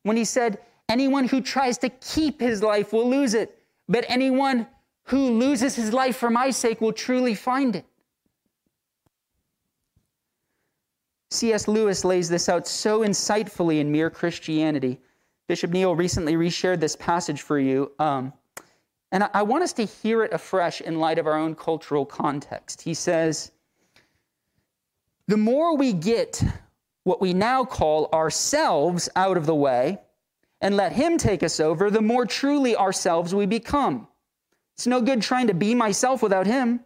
when 0.04 0.18
he 0.18 0.26
said, 0.26 0.60
Anyone 0.88 1.28
who 1.28 1.42
tries 1.42 1.78
to 1.80 1.90
keep 1.90 2.40
his 2.40 2.62
life 2.62 2.94
will 2.94 3.10
lose 3.10 3.34
it, 3.34 3.58
but 3.90 4.06
anyone 4.08 4.68
who 5.06 5.32
loses 5.32 5.76
his 5.76 5.94
life 5.94 6.18
for 6.18 6.30
my 6.30 6.50
sake 6.50 6.82
will 6.82 6.94
truly 6.94 7.36
find 7.36 7.76
it. 7.76 7.86
C.S. 11.32 11.68
Lewis 11.68 12.06
lays 12.06 12.30
this 12.30 12.50
out 12.50 12.68
so 12.68 13.02
insightfully 13.02 13.80
in 13.80 13.92
Mere 13.92 14.10
Christianity. 14.10 15.00
Bishop 15.48 15.72
Neal 15.72 15.96
recently 15.96 16.34
reshared 16.34 16.80
this 16.80 16.96
passage 16.96 17.42
for 17.42 17.60
you, 17.60 17.92
um, 18.00 18.34
and 19.12 19.24
I, 19.24 19.30
I 19.34 19.44
want 19.44 19.64
us 19.64 19.74
to 19.74 19.86
hear 19.86 20.24
it 20.24 20.34
afresh 20.34 20.82
in 20.82 21.00
light 21.00 21.20
of 21.20 21.28
our 21.28 21.38
own 21.38 21.54
cultural 21.54 22.06
context. 22.06 22.82
He 22.82 22.94
says, 22.94 23.52
The 25.28 25.38
more 25.38 25.78
we 25.78 25.94
get 25.94 26.44
what 27.04 27.22
we 27.22 27.34
now 27.34 27.64
call 27.64 28.10
ourselves 28.12 29.08
out 29.16 29.38
of 29.38 29.46
the 29.46 29.54
way 29.54 30.00
and 30.62 30.76
let 30.76 30.94
Him 30.94 31.20
take 31.20 31.44
us 31.44 31.60
over, 31.60 31.92
the 31.92 32.02
more 32.02 32.26
truly 32.26 32.76
ourselves 32.76 33.36
we 33.36 33.46
become. 33.46 34.08
It's 34.76 34.88
no 34.88 35.02
good 35.02 35.22
trying 35.22 35.48
to 35.48 35.54
be 35.54 35.74
myself 35.74 36.22
without 36.22 36.48
Him. 36.48 36.82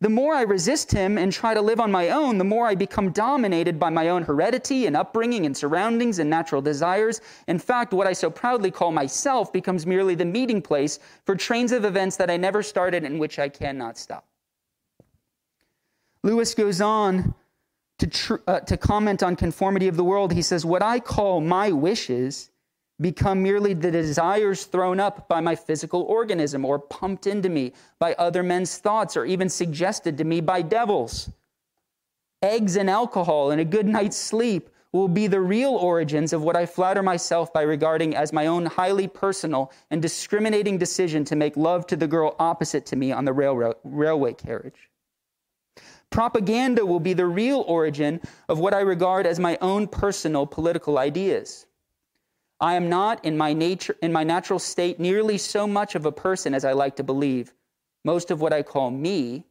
The 0.00 0.08
more 0.08 0.34
I 0.34 0.42
resist 0.42 0.90
Him 0.90 1.18
and 1.18 1.32
try 1.32 1.54
to 1.54 1.60
live 1.60 1.80
on 1.80 1.90
my 1.92 2.10
own, 2.10 2.38
the 2.38 2.44
more 2.44 2.66
I 2.66 2.74
become 2.74 3.10
dominated 3.10 3.78
by 3.78 3.90
my 3.90 4.08
own 4.08 4.22
heredity 4.22 4.86
and 4.86 4.96
upbringing 4.96 5.46
and 5.46 5.56
surroundings 5.56 6.18
and 6.18 6.28
natural 6.30 6.62
desires. 6.62 7.20
In 7.46 7.58
fact, 7.58 7.92
what 7.92 8.06
I 8.06 8.12
so 8.12 8.30
proudly 8.30 8.70
call 8.70 8.92
myself 8.92 9.52
becomes 9.52 9.86
merely 9.86 10.14
the 10.14 10.24
meeting 10.24 10.62
place 10.62 10.98
for 11.24 11.36
trains 11.36 11.72
of 11.72 11.84
events 11.84 12.16
that 12.16 12.30
I 12.30 12.36
never 12.36 12.62
started 12.62 13.04
and 13.04 13.18
which 13.18 13.38
I 13.38 13.48
cannot 13.48 13.98
stop. 13.98 14.26
Lewis 16.22 16.54
goes 16.54 16.80
on 16.80 17.34
to, 17.98 18.06
tr- 18.06 18.36
uh, 18.46 18.60
to 18.60 18.76
comment 18.76 19.22
on 19.22 19.34
conformity 19.34 19.88
of 19.88 19.96
the 19.96 20.04
world, 20.04 20.32
he 20.32 20.42
says, 20.42 20.64
What 20.64 20.82
I 20.82 21.00
call 21.00 21.40
my 21.40 21.72
wishes 21.72 22.50
become 23.00 23.42
merely 23.42 23.74
the 23.74 23.90
desires 23.90 24.64
thrown 24.64 25.00
up 25.00 25.28
by 25.28 25.40
my 25.40 25.54
physical 25.54 26.02
organism 26.02 26.64
or 26.64 26.78
pumped 26.78 27.26
into 27.26 27.48
me 27.48 27.72
by 27.98 28.14
other 28.14 28.42
men's 28.42 28.78
thoughts 28.78 29.16
or 29.16 29.24
even 29.24 29.48
suggested 29.48 30.18
to 30.18 30.24
me 30.24 30.40
by 30.40 30.62
devils. 30.62 31.30
Eggs 32.42 32.76
and 32.76 32.90
alcohol 32.90 33.50
and 33.50 33.60
a 33.60 33.64
good 33.64 33.86
night's 33.86 34.16
sleep 34.16 34.68
will 34.92 35.08
be 35.08 35.26
the 35.26 35.40
real 35.40 35.70
origins 35.70 36.32
of 36.32 36.42
what 36.42 36.56
I 36.56 36.66
flatter 36.66 37.02
myself 37.02 37.52
by 37.52 37.62
regarding 37.62 38.14
as 38.14 38.32
my 38.32 38.46
own 38.46 38.66
highly 38.66 39.08
personal 39.08 39.72
and 39.90 40.02
discriminating 40.02 40.76
decision 40.76 41.24
to 41.26 41.36
make 41.36 41.56
love 41.56 41.86
to 41.86 41.96
the 41.96 42.06
girl 42.06 42.36
opposite 42.38 42.84
to 42.86 42.96
me 42.96 43.10
on 43.10 43.24
the 43.24 43.32
railroad, 43.32 43.76
railway 43.84 44.34
carriage. 44.34 44.90
Propaganda 46.10 46.84
will 46.84 47.00
be 47.00 47.14
the 47.14 47.26
real 47.26 47.64
origin 47.66 48.20
of 48.50 48.58
what 48.58 48.74
I 48.74 48.80
regard 48.80 49.26
as 49.26 49.40
my 49.40 49.56
own 49.62 49.86
personal 49.86 50.46
political 50.46 50.98
ideas. 50.98 51.64
I 52.62 52.74
am 52.74 52.88
not 52.88 53.22
in 53.24 53.36
my 53.36 53.52
nature 53.52 53.96
in 54.00 54.12
my 54.12 54.24
natural 54.24 54.58
state 54.58 54.98
nearly 54.98 55.36
so 55.36 55.66
much 55.66 55.94
of 55.94 56.06
a 56.06 56.12
person 56.12 56.54
as 56.54 56.64
I 56.64 56.72
like 56.72 56.96
to 56.96 57.02
believe. 57.02 57.52
Most 58.04 58.30
of 58.30 58.40
what 58.40 58.54
I 58.54 58.62
call 58.62 58.90
me 58.90 59.44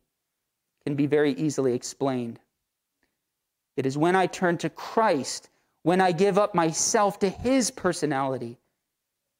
can 0.83 0.95
be 0.95 1.05
very 1.05 1.33
easily 1.33 1.75
explained. 1.75 2.39
It 3.77 3.85
is 3.85 3.97
when 3.97 4.15
I 4.15 4.25
turn 4.25 4.57
to 4.59 4.69
Christ, 4.69 5.49
when 5.83 6.01
I 6.01 6.11
give 6.11 6.39
up 6.39 6.55
myself 6.55 7.19
to 7.19 7.29
his 7.29 7.69
personality, 7.69 8.57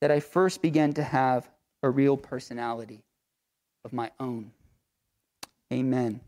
that 0.02 0.12
I 0.12 0.20
first 0.20 0.62
begin 0.62 0.94
to 0.94 1.04
have 1.04 1.50
a 1.82 1.90
real 1.90 2.16
personality 2.16 3.02
of 3.84 3.92
my 3.92 4.12
own. 4.20 4.52
Amen 5.74 6.22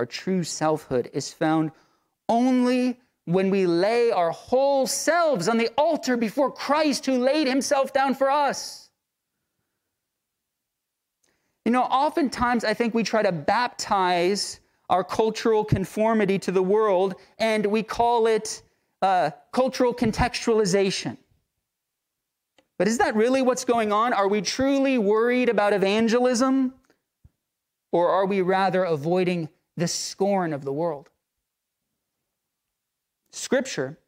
our 0.00 0.06
true 0.06 0.42
selfhood, 0.42 1.10
is 1.12 1.30
found 1.30 1.72
only 2.26 2.98
when 3.32 3.50
we 3.50 3.66
lay 3.66 4.10
our 4.10 4.30
whole 4.30 4.86
selves 4.86 5.48
on 5.48 5.58
the 5.58 5.68
altar 5.76 6.16
before 6.16 6.50
Christ 6.50 7.06
who 7.06 7.18
laid 7.18 7.46
himself 7.46 7.92
down 7.92 8.14
for 8.14 8.30
us. 8.30 8.90
You 11.64 11.72
know, 11.72 11.82
oftentimes 11.82 12.64
I 12.64 12.74
think 12.74 12.94
we 12.94 13.02
try 13.02 13.22
to 13.22 13.32
baptize 13.32 14.60
our 14.88 15.04
cultural 15.04 15.64
conformity 15.64 16.38
to 16.40 16.52
the 16.52 16.62
world 16.62 17.14
and 17.38 17.64
we 17.66 17.82
call 17.82 18.26
it 18.26 18.62
uh, 19.02 19.30
cultural 19.52 19.94
contextualization. 19.94 21.16
But 22.78 22.88
is 22.88 22.98
that 22.98 23.14
really 23.14 23.42
what's 23.42 23.64
going 23.64 23.92
on? 23.92 24.12
Are 24.12 24.28
we 24.28 24.40
truly 24.40 24.98
worried 24.98 25.48
about 25.48 25.72
evangelism? 25.72 26.74
Or 27.92 28.08
are 28.08 28.26
we 28.26 28.40
rather 28.40 28.84
avoiding 28.84 29.48
the 29.80 29.88
scorn 29.88 30.52
of 30.52 30.64
the 30.64 30.72
world. 30.72 31.10
Scripture 33.32 33.98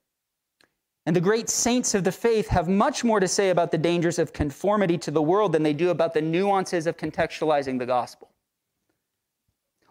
and 1.07 1.17
the 1.17 1.21
great 1.21 1.49
saints 1.49 1.95
of 1.95 2.05
the 2.05 2.13
faith 2.13 2.49
have 2.49 2.69
much 2.69 3.03
more 3.03 3.21
to 3.21 3.29
say 3.29 3.51
about 3.51 3.71
the 3.71 3.79
dangers 3.79 4.19
of 4.19 4.33
conformity 4.33 4.97
to 4.99 5.11
the 5.11 5.23
world 5.23 5.53
than 5.53 5.63
they 5.63 5.73
do 5.73 5.91
about 5.91 6.15
the 6.15 6.23
nuances 6.23 6.87
of 6.87 6.97
contextualizing 6.97 7.79
the 7.79 7.87
gospel. 7.87 8.29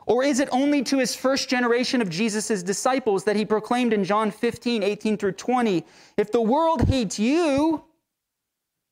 Or 0.06 0.24
is 0.24 0.40
it 0.40 0.50
only 0.52 0.84
to 0.84 0.98
his 0.98 1.16
first 1.16 1.50
generation 1.50 2.02
of 2.02 2.10
Jesus' 2.10 2.64
disciples 2.64 3.24
that 3.26 3.36
he 3.36 3.46
proclaimed 3.46 3.94
in 3.94 4.04
John 4.04 4.32
15, 4.32 4.84
18 4.84 5.18
through 5.18 5.34
20, 5.34 5.86
if 6.18 6.32
the 6.32 6.42
world 6.42 6.88
hates 6.88 7.20
you, 7.20 7.84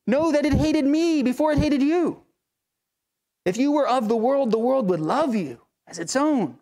Know 0.09 0.31
that 0.31 0.43
it 0.43 0.53
hated 0.53 0.85
me 0.85 1.21
before 1.21 1.51
it 1.51 1.59
hated 1.59 1.83
you. 1.83 2.23
If 3.45 3.57
you 3.57 3.71
were 3.71 3.87
of 3.87 4.07
the 4.07 4.15
world, 4.15 4.49
the 4.49 4.57
world 4.57 4.89
would 4.89 4.99
love 4.99 5.35
you 5.35 5.61
as 5.85 5.99
its 5.99 6.15
own. 6.15 6.57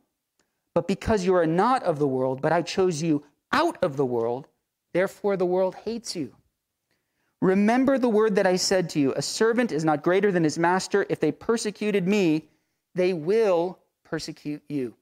But 0.73 0.85
because 0.85 1.23
you 1.23 1.33
are 1.33 1.47
not 1.47 1.81
of 1.83 1.97
the 1.97 2.09
world, 2.09 2.41
but 2.41 2.51
I 2.51 2.61
chose 2.61 3.01
you 3.01 3.23
out 3.51 3.77
of 3.83 3.97
the 3.97 4.05
world, 4.05 4.47
therefore 4.93 5.37
the 5.37 5.45
world 5.45 5.75
hates 5.85 6.15
you. 6.15 6.33
Remember 7.41 7.97
the 7.97 8.09
word 8.09 8.35
that 8.35 8.47
I 8.47 8.55
said 8.55 8.89
to 8.91 8.99
you 8.99 9.13
a 9.15 9.21
servant 9.21 9.71
is 9.71 9.85
not 9.85 10.01
greater 10.01 10.31
than 10.31 10.43
his 10.43 10.57
master. 10.57 11.05
If 11.09 11.19
they 11.19 11.31
persecuted 11.31 12.07
me, 12.07 12.45
they 12.95 13.13
will 13.13 13.77
persecute 14.03 14.63
you. 14.69 14.95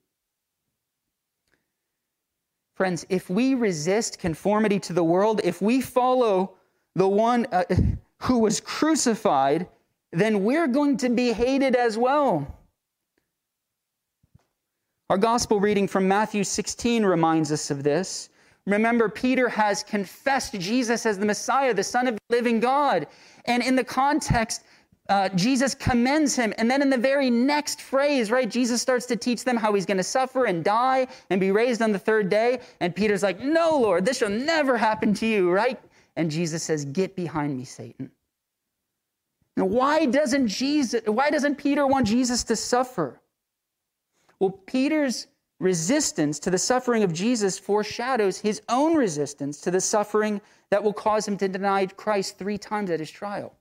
Friends, 2.76 3.06
if 3.10 3.30
we 3.30 3.56
resist 3.56 4.20
conformity 4.20 4.80
to 4.82 4.94
the 4.94 5.04
world, 5.04 5.40
if 5.46 5.62
we 5.62 5.80
follow 5.80 6.56
the 6.96 7.08
one 7.08 7.48
uh, 7.54 7.64
who 8.24 8.40
was 8.40 8.60
crucified, 8.60 9.68
then 10.12 10.44
we're 10.44 10.68
going 10.68 10.98
to 10.98 11.10
be 11.10 11.32
hated 11.32 11.76
as 11.76 11.98
well. 11.98 12.60
Our 15.10 15.18
gospel 15.18 15.60
reading 15.60 15.88
from 15.88 16.08
Matthew 16.08 16.44
16 16.44 17.06
reminds 17.06 17.52
us 17.52 17.72
of 17.72 17.84
this. 17.84 18.30
Remember, 18.68 19.10
Peter 19.10 19.48
has 19.48 19.84
confessed 19.84 20.54
Jesus 20.60 21.06
as 21.06 21.20
the 21.20 21.26
Messiah, 21.26 21.74
the 21.74 21.84
Son 21.84 22.08
of 22.08 22.16
the 22.16 22.36
living 22.36 22.60
God. 22.60 23.08
And 23.46 23.62
in 23.62 23.76
the 23.76 23.84
context, 23.84 24.64
uh, 25.08 25.30
Jesus 25.30 25.76
commends 25.76 26.36
him. 26.36 26.52
And 26.58 26.70
then 26.70 26.82
in 26.82 26.90
the 26.90 26.98
very 26.98 27.30
next 27.30 27.82
phrase, 27.82 28.32
right, 28.32 28.50
Jesus 28.50 28.82
starts 28.82 29.06
to 29.08 29.16
teach 29.16 29.44
them 29.44 29.56
how 29.56 29.74
he's 29.74 29.86
going 29.86 29.98
to 29.98 30.04
suffer 30.04 30.46
and 30.46 30.64
die 30.64 31.08
and 31.30 31.40
be 31.40 31.52
raised 31.52 31.84
on 31.84 31.92
the 31.92 32.00
third 32.00 32.30
day. 32.30 32.60
And 32.80 32.96
Peter's 32.96 33.22
like, 33.22 33.40
No, 33.40 33.78
Lord, 33.78 34.04
this 34.04 34.18
shall 34.18 34.30
never 34.30 34.78
happen 34.78 35.14
to 35.16 35.28
you, 35.28 35.52
right? 35.52 35.80
And 36.16 36.32
Jesus 36.32 36.64
says, 36.64 36.86
Get 36.86 37.16
behind 37.16 37.56
me, 37.56 37.66
Satan. 37.66 38.10
Now, 39.58 39.66
why 39.66 40.08
doesn't 40.08 40.48
Jesus, 40.48 41.02
why 41.06 41.30
doesn't 41.30 41.56
Peter 41.56 41.86
want 41.86 42.08
Jesus 42.08 42.44
to 42.46 42.56
suffer? 42.56 43.22
Well, 44.40 44.50
Peter's 44.66 45.28
resistance 45.60 46.40
to 46.40 46.50
the 46.50 46.58
suffering 46.58 47.04
of 47.04 47.14
Jesus 47.14 47.58
foreshadows 47.58 48.40
his 48.40 48.62
own 48.70 48.96
resistance 48.96 49.62
to 49.62 49.72
the 49.72 49.82
suffering 49.82 50.42
that 50.70 50.84
will 50.84 50.94
cause 50.94 51.28
him 51.28 51.38
to 51.38 51.48
deny 51.48 51.86
Christ 51.86 52.38
three 52.38 52.58
times 52.58 52.90
at 52.90 53.00
his 53.00 53.12
trial. 53.12 53.54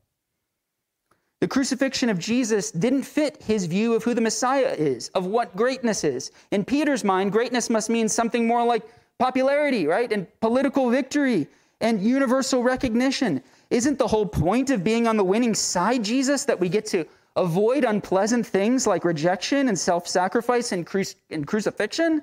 The 1.41 1.49
crucifixion 1.49 2.09
of 2.09 2.19
Jesus 2.19 2.71
didn't 2.71 3.03
fit 3.03 3.43
his 3.43 3.67
view 3.67 3.95
of 3.95 4.03
who 4.03 4.15
the 4.15 4.21
Messiah 4.21 4.75
is, 4.77 5.09
of 5.11 5.27
what 5.27 5.55
greatness 5.55 6.03
is. 6.03 6.31
In 6.51 6.65
Peter's 6.65 7.05
mind, 7.05 7.33
greatness 7.33 7.69
must 7.69 7.91
mean 7.91 8.09
something 8.09 8.47
more 8.47 8.65
like 8.65 8.83
popularity, 9.19 9.87
right? 9.87 10.11
And 10.11 10.27
political 10.41 10.89
victory 10.91 11.47
and 11.81 12.01
universal 12.01 12.63
recognition. 12.63 13.43
Isn't 13.71 13.99
the 13.99 14.07
whole 14.07 14.27
point 14.27 14.71
of 14.71 14.83
being 14.83 15.07
on 15.07 15.17
the 15.17 15.25
winning 15.25 15.55
side, 15.55 16.03
Jesus, 16.03 16.45
that 16.47 16.59
we 16.59 16.69
get 16.69 16.87
to 16.87 17.05
avoid 17.37 17.85
unpleasant 17.85 18.47
things 18.47 18.87
like 18.87 19.05
rejection 19.05 19.69
and 19.69 19.79
self 19.79 20.07
sacrifice 20.07 20.73
and, 20.73 20.87
cru- 20.87 21.05
and 21.31 21.47
crucifixion? 21.47 22.23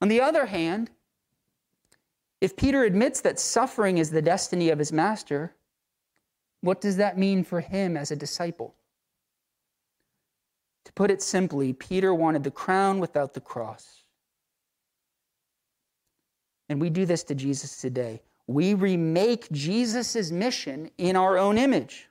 On 0.00 0.08
the 0.08 0.20
other 0.20 0.46
hand, 0.46 0.90
if 2.40 2.56
Peter 2.56 2.84
admits 2.84 3.22
that 3.22 3.40
suffering 3.40 3.98
is 3.98 4.10
the 4.10 4.20
destiny 4.20 4.68
of 4.68 4.78
his 4.78 4.92
master, 4.92 5.54
what 6.60 6.80
does 6.80 6.98
that 6.98 7.16
mean 7.16 7.44
for 7.44 7.60
him 7.60 7.96
as 7.96 8.10
a 8.10 8.16
disciple? 8.16 8.74
To 10.84 10.92
put 10.92 11.10
it 11.10 11.22
simply, 11.22 11.72
Peter 11.72 12.12
wanted 12.12 12.44
the 12.44 12.50
crown 12.50 12.98
without 12.98 13.32
the 13.34 13.40
cross. 13.40 14.02
And 16.68 16.80
we 16.80 16.90
do 16.90 17.06
this 17.06 17.24
to 17.24 17.34
Jesus 17.34 17.80
today. 17.80 18.22
We 18.46 18.74
remake 18.74 19.50
Jesus' 19.50 20.30
mission 20.30 20.90
in 20.98 21.16
our 21.16 21.38
own 21.38 21.56
image. 21.56 22.08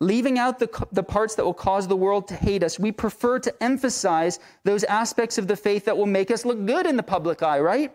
Leaving 0.00 0.38
out 0.38 0.58
the, 0.58 0.86
the 0.92 1.02
parts 1.02 1.34
that 1.34 1.44
will 1.44 1.54
cause 1.54 1.88
the 1.88 1.96
world 1.96 2.28
to 2.28 2.34
hate 2.34 2.62
us, 2.62 2.78
we 2.78 2.92
prefer 2.92 3.38
to 3.38 3.62
emphasize 3.62 4.38
those 4.64 4.84
aspects 4.84 5.38
of 5.38 5.48
the 5.48 5.56
faith 5.56 5.86
that 5.86 5.96
will 5.96 6.06
make 6.06 6.30
us 6.30 6.44
look 6.44 6.66
good 6.66 6.86
in 6.86 6.96
the 6.96 7.02
public 7.02 7.42
eye, 7.42 7.58
right? 7.58 7.94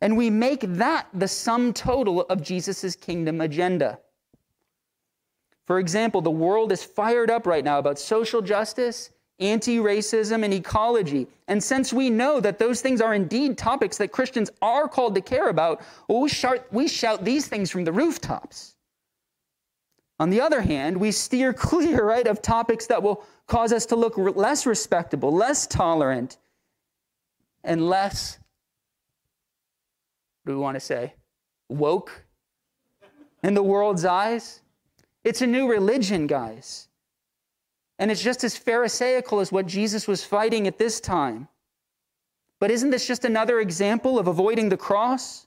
And 0.00 0.16
we 0.16 0.30
make 0.30 0.60
that 0.60 1.08
the 1.12 1.26
sum 1.26 1.72
total 1.72 2.22
of 2.22 2.40
Jesus' 2.40 2.94
kingdom 2.94 3.40
agenda. 3.40 3.98
For 5.66 5.80
example, 5.80 6.20
the 6.20 6.30
world 6.30 6.70
is 6.70 6.84
fired 6.84 7.30
up 7.30 7.46
right 7.46 7.64
now 7.64 7.80
about 7.80 7.98
social 7.98 8.40
justice, 8.40 9.10
anti 9.40 9.78
racism, 9.78 10.44
and 10.44 10.54
ecology. 10.54 11.26
And 11.48 11.62
since 11.62 11.92
we 11.92 12.10
know 12.10 12.38
that 12.40 12.60
those 12.60 12.80
things 12.80 13.00
are 13.00 13.12
indeed 13.12 13.58
topics 13.58 13.98
that 13.98 14.12
Christians 14.12 14.50
are 14.62 14.88
called 14.88 15.16
to 15.16 15.20
care 15.20 15.48
about, 15.48 15.82
well, 16.06 16.20
we, 16.20 16.28
shout, 16.28 16.64
we 16.72 16.86
shout 16.86 17.24
these 17.24 17.48
things 17.48 17.70
from 17.70 17.84
the 17.84 17.92
rooftops. 17.92 18.76
On 20.18 20.30
the 20.30 20.40
other 20.40 20.60
hand, 20.60 20.96
we 20.96 21.12
steer 21.12 21.52
clear, 21.68 22.04
right, 22.04 22.26
of 22.26 22.42
topics 22.42 22.86
that 22.86 23.02
will 23.02 23.24
cause 23.46 23.72
us 23.72 23.86
to 23.86 23.96
look 23.96 24.16
less 24.16 24.66
respectable, 24.66 25.32
less 25.32 25.66
tolerant, 25.66 26.36
and 27.64 27.88
less, 27.88 28.38
do 30.46 30.52
we 30.52 30.58
want 30.58 30.76
to 30.76 30.80
say, 30.80 31.14
woke 31.68 32.24
in 33.42 33.54
the 33.54 33.62
world's 33.62 34.04
eyes. 34.04 34.60
It's 35.24 35.42
a 35.42 35.46
new 35.46 35.70
religion, 35.70 36.26
guys. 36.26 36.88
And 37.98 38.10
it's 38.10 38.22
just 38.22 38.44
as 38.44 38.56
Pharisaical 38.56 39.40
as 39.40 39.50
what 39.50 39.66
Jesus 39.66 40.06
was 40.06 40.24
fighting 40.24 40.66
at 40.66 40.78
this 40.78 41.00
time. 41.00 41.48
But 42.60 42.70
isn't 42.70 42.90
this 42.90 43.06
just 43.06 43.24
another 43.24 43.60
example 43.60 44.18
of 44.18 44.26
avoiding 44.28 44.68
the 44.68 44.76
cross? 44.76 45.46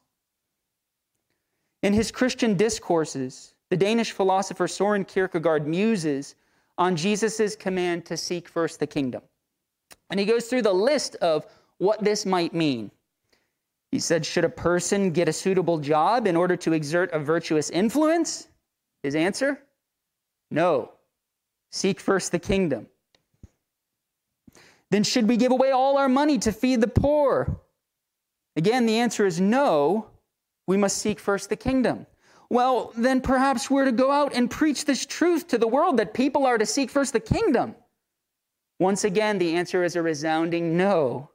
In 1.82 1.94
his 1.94 2.12
Christian 2.12 2.56
discourses, 2.56 3.54
the 3.72 3.78
Danish 3.78 4.12
philosopher 4.12 4.68
Soren 4.68 5.06
Kierkegaard 5.06 5.66
muses 5.66 6.36
on 6.78 6.98
Jesus' 6.98 7.56
command 7.56 8.06
to 8.06 8.18
seek 8.18 8.50
first 8.50 8.82
the 8.82 8.86
kingdom. 8.86 9.22
And 10.10 10.20
he 10.20 10.26
goes 10.26 10.48
through 10.48 10.64
the 10.64 10.74
list 10.74 11.16
of 11.16 11.46
what 11.78 12.04
this 12.04 12.26
might 12.26 12.54
mean. 12.54 12.92
He 13.90 14.00
said, 14.00 14.26
Should 14.26 14.44
a 14.44 14.50
person 14.50 15.12
get 15.12 15.30
a 15.30 15.34
suitable 15.34 15.80
job 15.80 16.28
in 16.28 16.36
order 16.36 16.58
to 16.58 16.74
exert 16.74 17.12
a 17.14 17.20
virtuous 17.20 17.70
influence? 17.70 18.50
His 19.04 19.16
answer 19.16 19.60
no. 20.52 20.92
Seek 21.72 22.02
first 22.02 22.34
the 22.34 22.40
kingdom. 22.40 22.88
Then 24.90 25.06
should 25.06 25.30
we 25.30 25.38
give 25.38 25.54
away 25.54 25.72
all 25.72 25.98
our 25.98 26.10
money 26.10 26.38
to 26.40 26.52
feed 26.52 26.82
the 26.82 26.90
poor? 26.90 27.62
Again, 28.58 28.86
the 28.86 29.00
answer 29.00 29.26
is 29.26 29.40
no. 29.40 30.08
We 30.68 30.76
must 30.76 30.98
seek 30.98 31.22
first 31.22 31.48
the 31.48 31.56
kingdom. 31.56 32.06
Well, 32.52 32.92
then 32.98 33.22
perhaps 33.22 33.72
we're 33.72 33.86
to 33.86 33.94
go 33.94 34.12
out 34.12 34.36
and 34.36 34.52
preach 34.52 34.84
this 34.84 35.06
truth 35.06 35.48
to 35.48 35.58
the 35.58 35.70
world 35.70 35.96
that 35.96 36.14
people 36.14 36.46
are 36.46 36.58
to 36.58 36.66
seek 36.66 36.90
first 36.90 37.14
the 37.14 37.20
kingdom. 37.22 37.76
Once 38.78 39.06
again, 39.06 39.38
the 39.38 39.56
answer 39.56 39.86
is 39.86 39.96
a 39.96 40.02
resounding 40.02 40.76
no. 40.76 41.30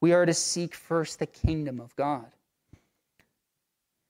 We 0.00 0.12
are 0.12 0.24
to 0.24 0.32
seek 0.32 0.76
first 0.76 1.18
the 1.18 1.26
kingdom 1.26 1.80
of 1.80 1.96
God. 1.96 2.26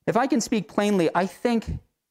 If 0.07 0.19
I 0.19 0.27
can 0.27 0.43
speak 0.43 0.69
plainly, 0.69 1.09
I 1.15 1.25
think 1.25 1.65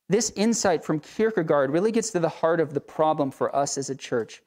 this 0.10 0.32
insight 0.36 0.84
from 0.84 1.00
Kierkegaard 1.00 1.70
really 1.70 1.92
gets 1.92 2.10
to 2.10 2.20
the 2.20 2.28
heart 2.28 2.60
of 2.60 2.74
the 2.74 2.82
problem 2.82 3.30
for 3.30 3.56
us 3.56 3.78
as 3.78 3.92
a 3.92 3.96
church. 3.96 4.42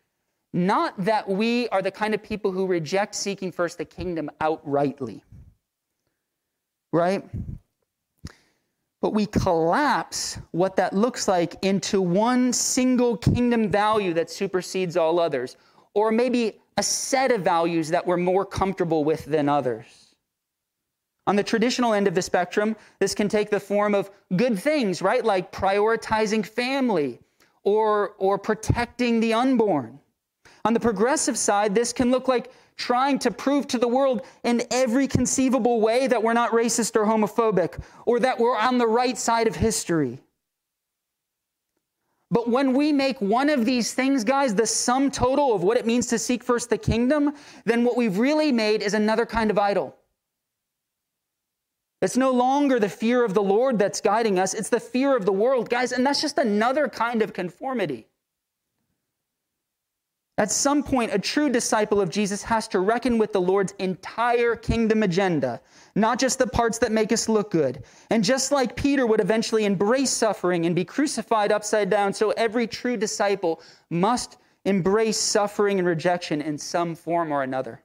Not 0.53 0.95
that 1.05 1.29
we 1.29 1.69
are 1.69 1.81
the 1.81 1.93
kind 1.93 2.13
of 2.13 2.25
people 2.25 2.51
who 2.51 2.67
reject 2.67 3.15
seeking 3.15 3.53
first 3.53 3.79
the 3.79 3.85
kingdom 3.85 4.31
outrightly, 4.41 5.21
right? 6.93 7.23
But 9.01 9.15
we 9.15 9.27
collapse 9.27 10.39
what 10.51 10.77
that 10.77 10.93
looks 10.93 11.27
like 11.27 11.57
into 11.63 12.03
one 12.03 12.53
single 12.53 13.17
kingdom 13.17 13.71
value 13.71 14.13
that 14.15 14.31
supersedes 14.31 14.97
all 14.97 15.19
others, 15.19 15.57
or 15.95 16.11
maybe 16.11 16.61
a 16.77 16.83
set 16.83 17.33
of 17.33 17.43
values 17.43 17.89
that 17.89 18.07
we're 18.07 18.17
more 18.17 18.45
comfortable 18.45 19.05
with 19.05 19.25
than 19.25 19.49
others. 19.49 20.15
On 21.27 21.37
the 21.37 21.43
traditional 21.43 21.95
end 21.95 22.09
of 22.09 22.15
the 22.15 22.23
spectrum, 22.23 22.77
this 22.99 23.15
can 23.15 23.29
take 23.29 23.51
the 23.51 23.61
form 23.61 23.95
of 23.95 24.11
good 24.37 24.59
things, 24.59 25.01
right? 25.01 25.25
Like 25.25 25.53
prioritizing 25.53 26.45
family 26.45 27.21
or, 27.63 28.15
or 28.19 28.39
protecting 28.39 29.21
the 29.21 29.35
unborn. 29.35 29.99
On 30.65 30.75
the 30.75 30.81
progressive 30.81 31.39
side, 31.39 31.75
this 31.75 31.93
can 31.93 32.11
look 32.11 32.29
like 32.29 32.53
trying 32.81 33.19
to 33.19 33.31
prove 33.31 33.69
to 33.69 33.79
the 33.79 33.87
world 33.87 34.23
in 34.43 34.63
every 34.71 35.07
conceivable 35.07 35.81
way 35.81 36.07
that 36.07 36.23
we're 36.23 36.33
not 36.33 36.51
racist 36.51 36.97
or 36.97 37.05
homophobic 37.05 37.79
or 38.07 38.19
that 38.19 38.39
we're 38.39 38.57
on 38.57 38.79
the 38.79 38.87
right 38.87 39.19
side 39.19 39.47
of 39.47 39.55
history. 39.55 40.19
But 42.31 42.49
when 42.49 42.73
we 42.73 42.93
make 42.93 43.21
one 43.21 43.51
of 43.51 43.65
these 43.67 43.93
things, 43.93 44.25
guys, 44.25 44.55
the 44.55 44.67
sum 44.67 45.11
total 45.11 45.55
of 45.55 45.63
what 45.63 45.77
it 45.77 45.85
means 45.85 46.07
to 46.07 46.19
seek 46.19 46.43
first 46.43 46.71
the 46.71 46.79
kingdom, 46.79 47.35
then 47.65 47.85
what 47.85 47.97
we've 47.97 48.19
really 48.19 48.51
made 48.51 48.83
is 48.83 48.95
another 48.95 49.27
kind 49.27 49.51
of 49.51 49.59
idol. 49.59 49.97
It's 52.01 52.17
no 52.17 52.31
longer 52.31 52.81
the 52.81 52.89
fear 52.89 53.25
of 53.25 53.35
the 53.35 53.43
Lord 53.43 53.79
that's 53.79 54.01
guiding 54.01 54.39
us, 54.39 54.55
it's 54.55 54.71
the 54.71 54.81
fear 54.81 55.15
of 55.15 55.27
the 55.27 55.33
world, 55.33 55.69
guys, 55.69 55.93
and 55.93 56.07
that's 56.07 56.23
just 56.23 56.39
another 56.39 56.89
kind 56.89 57.21
of 57.21 57.35
conformity. 57.35 58.07
At 60.41 60.51
some 60.51 60.83
point, 60.83 61.13
a 61.13 61.19
true 61.19 61.51
disciple 61.51 62.01
of 62.01 62.09
Jesus 62.09 62.43
has 62.45 62.67
to 62.69 62.81
reckon 62.81 63.19
with 63.19 63.35
the 63.35 63.41
Lord's 63.43 63.75
entire 63.79 64.57
kingdom 64.57 65.03
agenda, 65.03 65.61
not 65.95 66.19
just 66.19 66.39
the 66.39 66.47
parts 66.47 66.79
that 66.79 66.91
make 66.91 67.13
us 67.13 67.29
look 67.29 67.51
good. 67.51 67.85
And 68.09 68.25
just 68.25 68.51
like 68.51 68.75
Peter 68.75 69.07
would 69.07 69.21
eventually 69.21 69.67
embrace 69.67 70.09
suffering 70.09 70.65
and 70.65 70.75
be 70.75 70.83
crucified 70.83 71.53
upside 71.53 71.91
down, 71.91 72.15
so 72.15 72.31
every 72.39 72.67
true 72.67 72.97
disciple 72.97 73.61
must 73.91 74.39
embrace 74.65 75.19
suffering 75.19 75.79
and 75.79 75.87
rejection 75.87 76.41
in 76.41 76.57
some 76.57 76.95
form 76.95 77.33
or 77.33 77.43
another. 77.43 77.83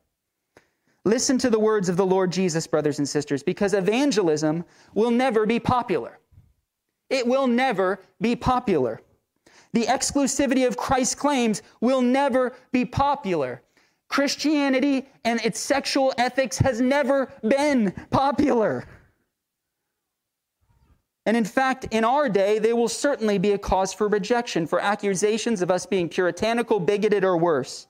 Listen 1.03 1.37
to 1.39 1.49
the 1.49 1.59
words 1.59 1.89
of 1.89 1.97
the 1.97 2.05
Lord 2.05 2.31
Jesus, 2.31 2.65
brothers 2.67 2.99
and 2.99 3.09
sisters, 3.09 3.43
because 3.43 3.73
evangelism 3.73 4.63
will 4.93 5.11
never 5.11 5.45
be 5.45 5.59
popular. 5.59 6.19
It 7.09 7.27
will 7.27 7.47
never 7.47 7.99
be 8.21 8.33
popular 8.33 9.01
the 9.75 9.85
exclusivity 9.87 10.65
of 10.65 10.77
Christ's 10.77 11.15
claims 11.15 11.61
will 11.81 12.01
never 12.01 12.55
be 12.71 12.85
popular. 12.85 13.61
Christianity 14.07 15.05
and 15.25 15.41
its 15.43 15.59
sexual 15.59 16.13
ethics 16.17 16.57
has 16.59 16.79
never 16.79 17.29
been 17.45 17.91
popular. 18.09 18.87
And 21.25 21.35
in 21.35 21.43
fact, 21.43 21.87
in 21.91 22.05
our 22.05 22.29
day, 22.29 22.57
they 22.57 22.71
will 22.71 22.87
certainly 22.87 23.37
be 23.37 23.51
a 23.51 23.57
cause 23.57 23.93
for 23.93 24.07
rejection, 24.07 24.65
for 24.65 24.79
accusations 24.79 25.61
of 25.61 25.69
us 25.69 25.85
being 25.85 26.07
puritanical, 26.07 26.79
bigoted, 26.79 27.25
or 27.25 27.35
worse. 27.35 27.87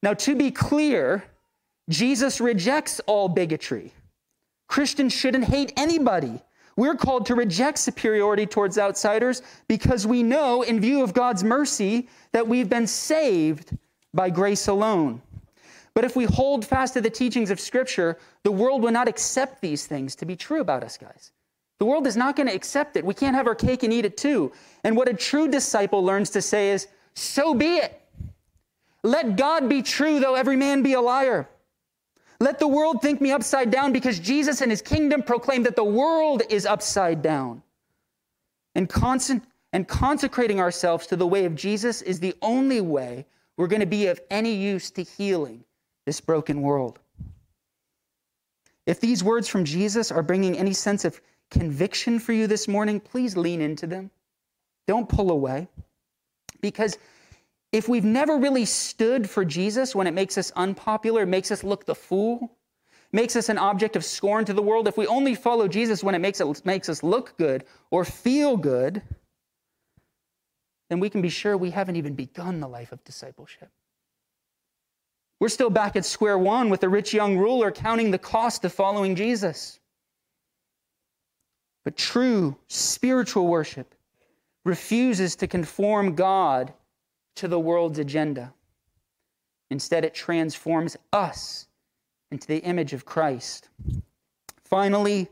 Now, 0.00 0.14
to 0.14 0.36
be 0.36 0.52
clear, 0.52 1.24
Jesus 1.88 2.40
rejects 2.40 3.00
all 3.08 3.28
bigotry. 3.28 3.92
Christians 4.68 5.12
shouldn't 5.12 5.44
hate 5.44 5.72
anybody. 5.76 6.40
We're 6.76 6.94
called 6.94 7.26
to 7.26 7.34
reject 7.34 7.78
superiority 7.78 8.46
towards 8.46 8.78
outsiders 8.78 9.42
because 9.68 10.06
we 10.06 10.22
know, 10.22 10.62
in 10.62 10.80
view 10.80 11.02
of 11.02 11.12
God's 11.12 11.44
mercy, 11.44 12.08
that 12.32 12.46
we've 12.46 12.68
been 12.68 12.86
saved 12.86 13.76
by 14.14 14.30
grace 14.30 14.68
alone. 14.68 15.20
But 15.94 16.04
if 16.04 16.16
we 16.16 16.24
hold 16.24 16.64
fast 16.64 16.94
to 16.94 17.00
the 17.00 17.10
teachings 17.10 17.50
of 17.50 17.60
Scripture, 17.60 18.18
the 18.44 18.52
world 18.52 18.82
will 18.82 18.92
not 18.92 19.08
accept 19.08 19.60
these 19.60 19.86
things 19.86 20.14
to 20.16 20.24
be 20.24 20.36
true 20.36 20.60
about 20.60 20.82
us, 20.82 20.96
guys. 20.96 21.32
The 21.78 21.84
world 21.84 22.06
is 22.06 22.16
not 22.16 22.36
going 22.36 22.48
to 22.48 22.54
accept 22.54 22.96
it. 22.96 23.04
We 23.04 23.12
can't 23.12 23.36
have 23.36 23.46
our 23.46 23.54
cake 23.54 23.82
and 23.82 23.92
eat 23.92 24.04
it 24.04 24.16
too. 24.16 24.52
And 24.84 24.96
what 24.96 25.08
a 25.08 25.14
true 25.14 25.48
disciple 25.48 26.02
learns 26.02 26.30
to 26.30 26.40
say 26.40 26.70
is, 26.70 26.86
so 27.14 27.54
be 27.54 27.76
it. 27.76 28.00
Let 29.02 29.36
God 29.36 29.68
be 29.68 29.82
true, 29.82 30.20
though 30.20 30.36
every 30.36 30.56
man 30.56 30.82
be 30.82 30.94
a 30.94 31.00
liar. 31.00 31.48
Let 32.42 32.58
the 32.58 32.66
world 32.66 33.00
think 33.00 33.20
me 33.20 33.30
upside 33.30 33.70
down 33.70 33.92
because 33.92 34.18
Jesus 34.18 34.62
and 34.62 34.70
his 34.72 34.82
kingdom 34.82 35.22
proclaim 35.22 35.62
that 35.62 35.76
the 35.76 35.84
world 35.84 36.42
is 36.50 36.66
upside 36.66 37.22
down. 37.22 37.62
And, 38.74 38.90
and 39.72 39.86
consecrating 39.86 40.58
ourselves 40.58 41.06
to 41.06 41.14
the 41.14 41.26
way 41.26 41.44
of 41.44 41.54
Jesus 41.54 42.02
is 42.02 42.18
the 42.18 42.34
only 42.42 42.80
way 42.80 43.26
we're 43.56 43.68
going 43.68 43.78
to 43.78 43.86
be 43.86 44.08
of 44.08 44.20
any 44.28 44.54
use 44.54 44.90
to 44.90 45.04
healing 45.04 45.62
this 46.04 46.20
broken 46.20 46.62
world. 46.62 46.98
If 48.86 48.98
these 48.98 49.22
words 49.22 49.46
from 49.46 49.64
Jesus 49.64 50.10
are 50.10 50.24
bringing 50.24 50.58
any 50.58 50.72
sense 50.72 51.04
of 51.04 51.20
conviction 51.48 52.18
for 52.18 52.32
you 52.32 52.48
this 52.48 52.66
morning, 52.66 52.98
please 52.98 53.36
lean 53.36 53.60
into 53.60 53.86
them. 53.86 54.10
Don't 54.88 55.08
pull 55.08 55.30
away. 55.30 55.68
Because 56.60 56.98
if 57.72 57.88
we've 57.88 58.04
never 58.04 58.36
really 58.36 58.66
stood 58.66 59.28
for 59.28 59.44
Jesus 59.44 59.94
when 59.94 60.06
it 60.06 60.12
makes 60.12 60.36
us 60.36 60.52
unpopular, 60.54 61.24
makes 61.24 61.50
us 61.50 61.64
look 61.64 61.86
the 61.86 61.94
fool, 61.94 62.52
makes 63.12 63.34
us 63.34 63.48
an 63.48 63.56
object 63.56 63.96
of 63.96 64.04
scorn 64.04 64.44
to 64.44 64.52
the 64.52 64.62
world, 64.62 64.86
if 64.86 64.98
we 64.98 65.06
only 65.06 65.34
follow 65.34 65.66
Jesus 65.68 66.04
when 66.04 66.14
it 66.14 66.18
makes, 66.18 66.40
it 66.40 66.66
makes 66.66 66.88
us 66.90 67.02
look 67.02 67.36
good 67.38 67.64
or 67.90 68.04
feel 68.04 68.58
good, 68.58 69.00
then 70.90 71.00
we 71.00 71.08
can 71.08 71.22
be 71.22 71.30
sure 71.30 71.56
we 71.56 71.70
haven't 71.70 71.96
even 71.96 72.14
begun 72.14 72.60
the 72.60 72.68
life 72.68 72.92
of 72.92 73.02
discipleship. 73.04 73.70
We're 75.40 75.48
still 75.48 75.70
back 75.70 75.96
at 75.96 76.04
square 76.04 76.38
one 76.38 76.68
with 76.68 76.80
the 76.80 76.90
rich 76.90 77.14
young 77.14 77.38
ruler 77.38 77.72
counting 77.72 78.10
the 78.10 78.18
cost 78.18 78.64
of 78.66 78.72
following 78.72 79.16
Jesus. 79.16 79.80
But 81.84 81.96
true 81.96 82.56
spiritual 82.68 83.48
worship 83.48 83.94
refuses 84.64 85.34
to 85.36 85.46
conform 85.48 86.14
God 86.14 86.72
to 87.36 87.48
the 87.48 87.58
world's 87.58 87.98
agenda. 87.98 88.52
Instead, 89.70 90.04
it 90.04 90.14
transforms 90.14 90.96
us 91.12 91.66
into 92.30 92.46
the 92.46 92.58
image 92.58 92.92
of 92.92 93.04
Christ. 93.04 93.68
Finally, 94.64 95.28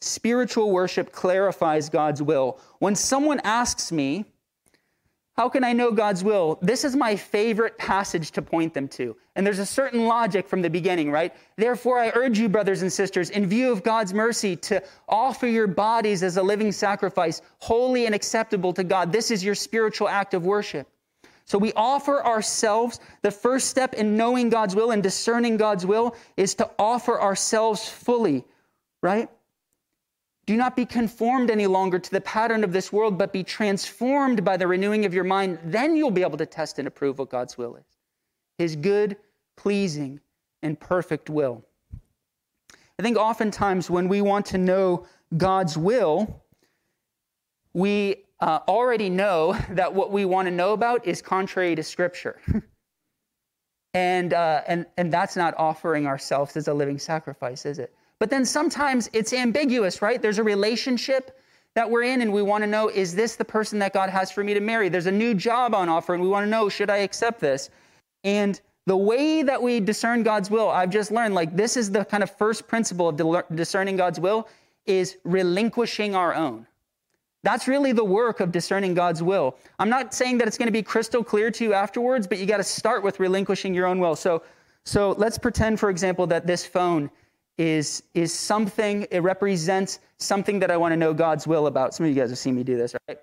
spiritual 0.00 0.70
worship 0.70 1.12
clarifies 1.12 1.88
God's 1.88 2.22
will. 2.22 2.58
When 2.78 2.94
someone 2.94 3.40
asks 3.44 3.92
me, 3.92 4.24
how 5.36 5.48
can 5.48 5.64
I 5.64 5.72
know 5.72 5.90
God's 5.90 6.22
will? 6.22 6.58
This 6.62 6.84
is 6.84 6.94
my 6.94 7.16
favorite 7.16 7.76
passage 7.76 8.30
to 8.32 8.42
point 8.42 8.72
them 8.72 8.86
to. 8.88 9.16
And 9.34 9.44
there's 9.44 9.58
a 9.58 9.66
certain 9.66 10.06
logic 10.06 10.46
from 10.46 10.62
the 10.62 10.70
beginning, 10.70 11.10
right? 11.10 11.34
Therefore, 11.56 11.98
I 11.98 12.12
urge 12.14 12.38
you, 12.38 12.48
brothers 12.48 12.82
and 12.82 12.92
sisters, 12.92 13.30
in 13.30 13.46
view 13.46 13.72
of 13.72 13.82
God's 13.82 14.14
mercy, 14.14 14.54
to 14.56 14.80
offer 15.08 15.48
your 15.48 15.66
bodies 15.66 16.22
as 16.22 16.36
a 16.36 16.42
living 16.42 16.70
sacrifice, 16.70 17.42
holy 17.58 18.06
and 18.06 18.14
acceptable 18.14 18.72
to 18.74 18.84
God. 18.84 19.10
This 19.10 19.32
is 19.32 19.42
your 19.42 19.56
spiritual 19.56 20.08
act 20.08 20.34
of 20.34 20.46
worship. 20.46 20.88
So 21.46 21.58
we 21.58 21.72
offer 21.74 22.24
ourselves. 22.24 23.00
The 23.22 23.30
first 23.30 23.68
step 23.68 23.94
in 23.94 24.16
knowing 24.16 24.48
God's 24.48 24.74
will 24.74 24.92
and 24.92 25.02
discerning 25.02 25.56
God's 25.56 25.84
will 25.84 26.16
is 26.36 26.54
to 26.56 26.70
offer 26.78 27.20
ourselves 27.20 27.88
fully, 27.88 28.44
right? 29.02 29.28
Do 30.46 30.56
not 30.56 30.76
be 30.76 30.84
conformed 30.84 31.50
any 31.50 31.66
longer 31.66 31.98
to 31.98 32.10
the 32.10 32.20
pattern 32.20 32.64
of 32.64 32.72
this 32.72 32.92
world, 32.92 33.16
but 33.16 33.32
be 33.32 33.42
transformed 33.42 34.44
by 34.44 34.56
the 34.56 34.66
renewing 34.66 35.04
of 35.06 35.14
your 35.14 35.24
mind. 35.24 35.58
Then 35.64 35.96
you'll 35.96 36.10
be 36.10 36.22
able 36.22 36.38
to 36.38 36.46
test 36.46 36.78
and 36.78 36.88
approve 36.88 37.18
what 37.18 37.30
God's 37.30 37.56
will 37.56 37.76
is 37.76 37.84
His 38.58 38.76
good, 38.76 39.16
pleasing, 39.56 40.20
and 40.62 40.78
perfect 40.78 41.30
will. 41.30 41.64
I 42.98 43.02
think 43.02 43.16
oftentimes 43.16 43.90
when 43.90 44.08
we 44.08 44.20
want 44.20 44.46
to 44.46 44.58
know 44.58 45.06
God's 45.36 45.76
will, 45.76 46.42
we 47.72 48.23
uh, 48.40 48.60
already 48.68 49.10
know 49.10 49.58
that 49.70 49.92
what 49.92 50.10
we 50.10 50.24
want 50.24 50.46
to 50.46 50.52
know 50.52 50.72
about 50.72 51.06
is 51.06 51.22
contrary 51.22 51.74
to 51.74 51.82
Scripture. 51.82 52.40
and, 53.94 54.32
uh, 54.32 54.62
and, 54.66 54.86
and 54.96 55.12
that's 55.12 55.36
not 55.36 55.54
offering 55.56 56.06
ourselves 56.06 56.56
as 56.56 56.68
a 56.68 56.74
living 56.74 56.98
sacrifice, 56.98 57.64
is 57.66 57.78
it? 57.78 57.94
But 58.18 58.30
then 58.30 58.44
sometimes 58.44 59.10
it's 59.12 59.32
ambiguous, 59.32 60.00
right? 60.00 60.20
There's 60.20 60.38
a 60.38 60.44
relationship 60.44 61.38
that 61.74 61.90
we're 61.90 62.04
in, 62.04 62.22
and 62.22 62.32
we 62.32 62.42
want 62.42 62.62
to 62.62 62.66
know 62.68 62.88
is 62.88 63.14
this 63.14 63.36
the 63.36 63.44
person 63.44 63.78
that 63.80 63.92
God 63.92 64.08
has 64.08 64.30
for 64.30 64.44
me 64.44 64.54
to 64.54 64.60
marry? 64.60 64.88
There's 64.88 65.06
a 65.06 65.12
new 65.12 65.34
job 65.34 65.74
on 65.74 65.88
offer, 65.88 66.14
and 66.14 66.22
we 66.22 66.28
want 66.28 66.46
to 66.46 66.50
know 66.50 66.68
should 66.68 66.90
I 66.90 66.98
accept 66.98 67.40
this? 67.40 67.70
And 68.22 68.60
the 68.86 68.96
way 68.96 69.42
that 69.42 69.60
we 69.60 69.80
discern 69.80 70.22
God's 70.22 70.50
will, 70.50 70.68
I've 70.68 70.90
just 70.90 71.10
learned 71.10 71.34
like 71.34 71.56
this 71.56 71.76
is 71.76 71.90
the 71.90 72.04
kind 72.04 72.22
of 72.22 72.30
first 72.36 72.68
principle 72.68 73.08
of 73.08 73.56
discerning 73.56 73.96
God's 73.96 74.20
will 74.20 74.48
is 74.86 75.16
relinquishing 75.24 76.14
our 76.14 76.34
own. 76.34 76.66
That's 77.44 77.68
really 77.68 77.92
the 77.92 78.04
work 78.04 78.40
of 78.40 78.50
discerning 78.50 78.94
God's 78.94 79.22
will. 79.22 79.56
I'm 79.78 79.90
not 79.90 80.14
saying 80.14 80.38
that 80.38 80.48
it's 80.48 80.56
going 80.56 80.66
to 80.66 80.72
be 80.72 80.82
crystal 80.82 81.22
clear 81.22 81.50
to 81.50 81.62
you 81.62 81.74
afterwards, 81.74 82.26
but 82.26 82.38
you 82.38 82.46
got 82.46 82.56
to 82.56 82.64
start 82.64 83.04
with 83.04 83.20
relinquishing 83.20 83.74
your 83.74 83.86
own 83.86 84.00
will. 84.00 84.16
So, 84.16 84.42
so 84.84 85.12
let's 85.18 85.36
pretend, 85.36 85.78
for 85.78 85.90
example, 85.90 86.26
that 86.28 86.46
this 86.46 86.64
phone 86.64 87.10
is, 87.58 88.02
is 88.14 88.32
something, 88.32 89.06
it 89.10 89.18
represents 89.18 90.00
something 90.16 90.58
that 90.58 90.70
I 90.70 90.78
want 90.78 90.92
to 90.92 90.96
know 90.96 91.12
God's 91.12 91.46
will 91.46 91.66
about. 91.66 91.94
Some 91.94 92.06
of 92.06 92.10
you 92.10 92.18
guys 92.18 92.30
have 92.30 92.38
seen 92.38 92.56
me 92.56 92.64
do 92.64 92.78
this, 92.78 92.96
right? 93.06 93.18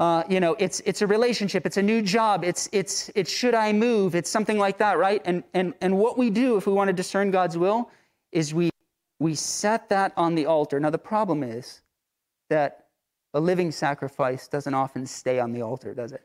Uh, 0.00 0.24
you 0.28 0.40
know, 0.40 0.56
it's, 0.58 0.80
it's 0.80 1.00
a 1.00 1.06
relationship, 1.06 1.66
it's 1.66 1.76
a 1.76 1.82
new 1.82 2.02
job, 2.02 2.44
it's, 2.44 2.68
it's, 2.72 3.12
it's 3.14 3.30
should 3.30 3.54
I 3.54 3.72
move, 3.72 4.16
it's 4.16 4.30
something 4.30 4.58
like 4.58 4.78
that, 4.78 4.98
right? 4.98 5.22
And, 5.24 5.44
and, 5.54 5.72
and 5.80 5.96
what 5.96 6.18
we 6.18 6.30
do 6.30 6.56
if 6.56 6.66
we 6.66 6.72
want 6.72 6.88
to 6.88 6.92
discern 6.92 7.30
God's 7.30 7.56
will 7.56 7.90
is 8.32 8.52
we, 8.52 8.70
we 9.20 9.36
set 9.36 9.88
that 9.88 10.12
on 10.16 10.34
the 10.34 10.46
altar. 10.46 10.80
Now, 10.80 10.90
the 10.90 10.98
problem 10.98 11.44
is 11.44 11.80
that 12.50 12.86
a 13.34 13.40
living 13.40 13.70
sacrifice 13.70 14.48
doesn't 14.48 14.74
often 14.74 15.06
stay 15.06 15.38
on 15.38 15.52
the 15.52 15.62
altar, 15.62 15.94
does 15.94 16.12
it? 16.12 16.22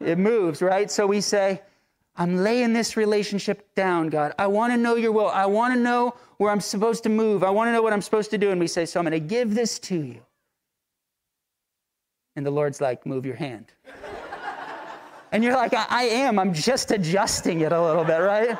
It 0.00 0.18
moves, 0.18 0.60
right? 0.60 0.90
So 0.90 1.06
we 1.06 1.20
say, 1.20 1.62
I'm 2.16 2.36
laying 2.36 2.72
this 2.72 2.96
relationship 2.96 3.74
down, 3.74 4.08
God. 4.08 4.34
I 4.38 4.46
want 4.46 4.72
to 4.72 4.76
know 4.76 4.96
your 4.96 5.12
will. 5.12 5.28
I 5.28 5.46
want 5.46 5.74
to 5.74 5.80
know 5.80 6.14
where 6.38 6.50
I'm 6.50 6.60
supposed 6.60 7.02
to 7.04 7.08
move. 7.08 7.44
I 7.44 7.50
want 7.50 7.68
to 7.68 7.72
know 7.72 7.82
what 7.82 7.92
I'm 7.92 8.02
supposed 8.02 8.30
to 8.30 8.38
do. 8.38 8.50
And 8.50 8.60
we 8.60 8.66
say, 8.66 8.86
So 8.86 8.98
I'm 8.98 9.04
going 9.06 9.12
to 9.12 9.26
give 9.26 9.54
this 9.54 9.78
to 9.80 9.96
you. 9.96 10.20
And 12.34 12.44
the 12.44 12.50
Lord's 12.50 12.80
like, 12.80 13.04
Move 13.06 13.26
your 13.26 13.36
hand. 13.36 13.66
and 15.32 15.44
you're 15.44 15.54
like, 15.54 15.74
I, 15.74 15.86
I 15.88 16.02
am. 16.04 16.38
I'm 16.38 16.54
just 16.54 16.90
adjusting 16.90 17.60
it 17.60 17.72
a 17.72 17.82
little 17.82 18.04
bit, 18.04 18.18
right? 18.18 18.56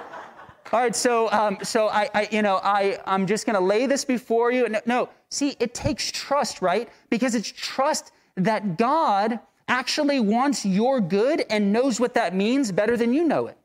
All 0.72 0.80
right, 0.80 0.96
so 0.96 1.30
um, 1.30 1.58
so 1.62 1.86
I, 1.88 2.10
I, 2.12 2.28
you 2.32 2.42
know 2.42 2.58
I 2.60 2.98
I'm 3.06 3.26
just 3.28 3.46
going 3.46 3.54
to 3.54 3.64
lay 3.64 3.86
this 3.86 4.04
before 4.04 4.50
you. 4.50 4.68
No, 4.68 4.80
no, 4.84 5.08
see, 5.36 5.56
it 5.60 5.74
takes 5.74 6.10
trust, 6.10 6.62
right? 6.62 6.88
Because 7.10 7.34
it's 7.34 7.50
trust 7.50 8.12
that 8.36 8.76
God 8.76 9.38
actually 9.68 10.20
wants 10.20 10.64
your 10.64 11.00
good 11.00 11.44
and 11.50 11.72
knows 11.72 11.98
what 11.98 12.14
that 12.14 12.34
means 12.34 12.72
better 12.72 12.96
than 12.96 13.12
you 13.12 13.24
know 13.24 13.46
it. 13.46 13.58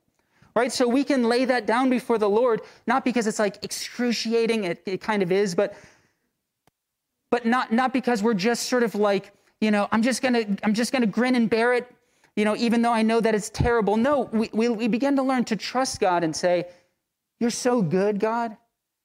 Right? 0.55 0.71
So 0.71 0.87
we 0.87 1.03
can 1.03 1.23
lay 1.23 1.45
that 1.45 1.65
down 1.65 1.89
before 1.89 2.17
the 2.17 2.29
Lord, 2.29 2.61
not 2.85 3.05
because 3.05 3.25
it's 3.25 3.39
like 3.39 3.63
excruciating, 3.63 4.65
it, 4.65 4.81
it 4.85 4.99
kind 4.99 5.23
of 5.23 5.31
is, 5.31 5.55
but 5.55 5.75
but 7.29 7.45
not 7.45 7.71
not 7.71 7.93
because 7.93 8.21
we're 8.21 8.33
just 8.33 8.67
sort 8.67 8.83
of 8.83 8.93
like, 8.93 9.31
you 9.61 9.71
know, 9.71 9.87
I'm 9.93 10.01
just 10.01 10.21
gonna 10.21 10.43
I'm 10.63 10.73
just 10.73 10.91
gonna 10.91 11.05
grin 11.05 11.35
and 11.35 11.49
bear 11.49 11.73
it 11.73 11.89
you 12.35 12.45
know, 12.45 12.55
even 12.55 12.81
though 12.81 12.93
I 12.93 13.01
know 13.01 13.19
that 13.19 13.35
it's 13.35 13.49
terrible. 13.49 13.97
No, 13.97 14.29
we, 14.31 14.49
we, 14.53 14.69
we 14.69 14.87
begin 14.87 15.15
to 15.17 15.23
learn 15.23 15.43
to 15.45 15.55
trust 15.55 15.99
God 15.99 16.23
and 16.23 16.35
say, 16.35 16.65
You're 17.39 17.49
so 17.49 17.81
good, 17.81 18.19
God. 18.19 18.55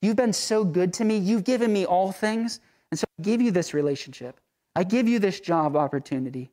You've 0.02 0.16
been 0.16 0.32
so 0.32 0.64
good 0.64 0.92
to 0.94 1.04
me. 1.04 1.16
You've 1.16 1.44
given 1.44 1.72
me 1.72 1.84
all 1.84 2.12
things. 2.12 2.60
And 2.90 2.98
so 2.98 3.04
I 3.18 3.22
give 3.22 3.40
you 3.40 3.50
this 3.50 3.74
relationship. 3.74 4.40
I 4.74 4.84
give 4.84 5.08
you 5.08 5.18
this 5.18 5.40
job 5.40 5.74
opportunity, 5.74 6.50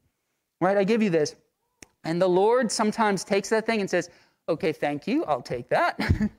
right? 0.61 0.77
I 0.77 0.83
give 0.83 1.03
you 1.03 1.09
this. 1.09 1.35
And 2.05 2.21
the 2.21 2.27
Lord 2.27 2.71
sometimes 2.71 3.23
takes 3.23 3.49
that 3.49 3.65
thing 3.65 3.81
and 3.81 3.89
says, 3.89 4.09
Okay, 4.49 4.73
thank 4.73 5.07
you. 5.07 5.23
I'll 5.25 5.41
take 5.41 5.69
that. 5.69 5.97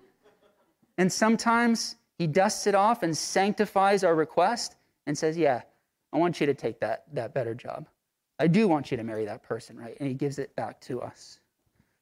and 0.99 1.11
sometimes 1.11 1.97
He 2.19 2.27
dusts 2.27 2.67
it 2.67 2.75
off 2.75 3.03
and 3.03 3.17
sanctifies 3.17 4.05
our 4.05 4.15
request 4.15 4.77
and 5.07 5.17
says, 5.17 5.37
Yeah, 5.37 5.63
I 6.13 6.19
want 6.19 6.41
you 6.41 6.47
to 6.47 6.55
take 6.55 6.81
that, 6.81 7.05
that 7.13 7.35
better 7.35 7.55
job. 7.55 7.89
I 8.39 8.47
do 8.47 8.67
want 8.67 8.91
you 8.91 8.97
to 8.97 9.05
marry 9.05 9.25
that 9.27 9.43
person, 9.43 9.79
right? 9.79 9.97
And 10.01 10.09
he 10.09 10.15
gives 10.15 10.39
it 10.39 10.55
back 10.57 10.81
to 10.83 11.01
us. 11.01 11.41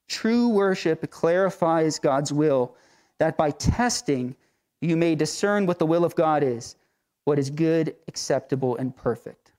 True 0.09 0.49
worship 0.49 1.11
clarifies 1.11 1.99
God's 1.99 2.33
will, 2.33 2.77
that 3.19 3.37
by 3.37 3.51
testing, 3.51 4.35
you 4.83 4.97
may 4.97 5.15
discern 5.15 5.67
what 5.67 5.79
the 5.79 5.87
will 5.87 6.05
of 6.05 6.15
God 6.15 6.43
is, 6.43 6.77
what 7.25 7.39
is 7.39 7.51
good, 7.51 7.95
acceptable, 8.09 8.77
and 8.77 8.95
perfect. 8.97 9.53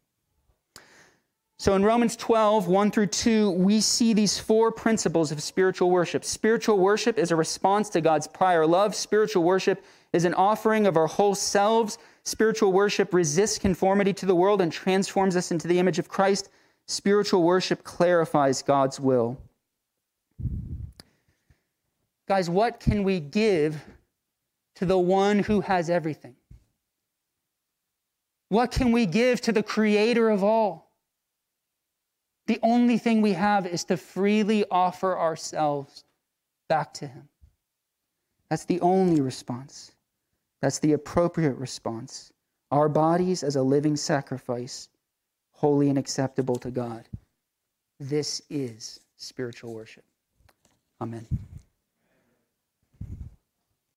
So 1.57 1.75
in 1.75 1.83
Romans 1.86 2.17
12, 2.17 2.67
1 2.67 2.91
through 2.91 3.07
2, 3.07 3.51
we 3.51 3.79
see 3.79 4.13
these 4.13 4.38
four 4.38 4.69
principles 4.69 5.31
of 5.31 5.41
spiritual 5.41 5.89
worship. 5.89 6.25
Spiritual 6.25 6.77
worship 6.77 7.17
is 7.17 7.31
a 7.31 7.38
response 7.38 7.89
to 7.91 8.01
God's 8.01 8.27
prior 8.27 8.65
love. 8.67 8.93
Spiritual 8.93 9.43
worship 9.43 9.81
is 10.12 10.25
an 10.25 10.33
offering 10.33 10.86
of 10.88 10.97
our 10.97 11.07
whole 11.07 11.36
selves. 11.36 11.99
Spiritual 12.25 12.73
worship 12.73 13.13
resists 13.13 13.57
conformity 13.57 14.12
to 14.13 14.25
the 14.25 14.36
world 14.36 14.62
and 14.62 14.73
transforms 14.73 15.38
us 15.38 15.51
into 15.51 15.69
the 15.69 15.79
image 15.79 15.99
of 15.99 16.09
Christ. 16.09 16.49
Spiritual 16.88 17.43
worship 17.43 17.86
clarifies 17.86 18.62
God's 18.62 18.99
will. 18.99 19.38
Guys, 22.27 22.49
what 22.49 22.79
can 22.79 23.03
we 23.03 23.21
give 23.21 23.81
to 24.75 24.86
the 24.86 24.97
one 24.97 25.39
who 25.39 25.62
has 25.62 25.89
everything? 25.89 26.36
What 28.49 28.71
can 28.71 28.91
we 28.91 29.05
give 29.05 29.41
to 29.41 29.51
the 29.51 29.63
creator 29.63 30.29
of 30.29 30.43
all? 30.43 30.91
The 32.45 32.59
only 32.62 32.97
thing 32.97 33.21
we 33.21 33.33
have 33.33 33.65
is 33.65 33.83
to 33.86 33.97
freely 33.97 34.65
offer 34.69 35.17
ourselves 35.17 36.03
back 36.67 36.93
to 36.95 37.07
him. 37.07 37.27
That's 38.49 38.65
the 38.65 38.81
only 38.81 39.21
response. 39.21 39.93
That's 40.62 40.79
the 40.79 40.93
appropriate 40.93 41.55
response. 41.55 42.31
Our 42.71 42.89
bodies 42.89 43.43
as 43.43 43.55
a 43.55 43.62
living 43.62 43.95
sacrifice 43.95 44.89
holy 45.51 45.89
and 45.89 45.97
acceptable 45.97 46.57
to 46.57 46.69
God. 46.69 47.07
This 47.99 48.41
is 48.49 48.99
spiritual 49.15 49.73
worship. 49.73 50.03
Amen. 50.99 51.25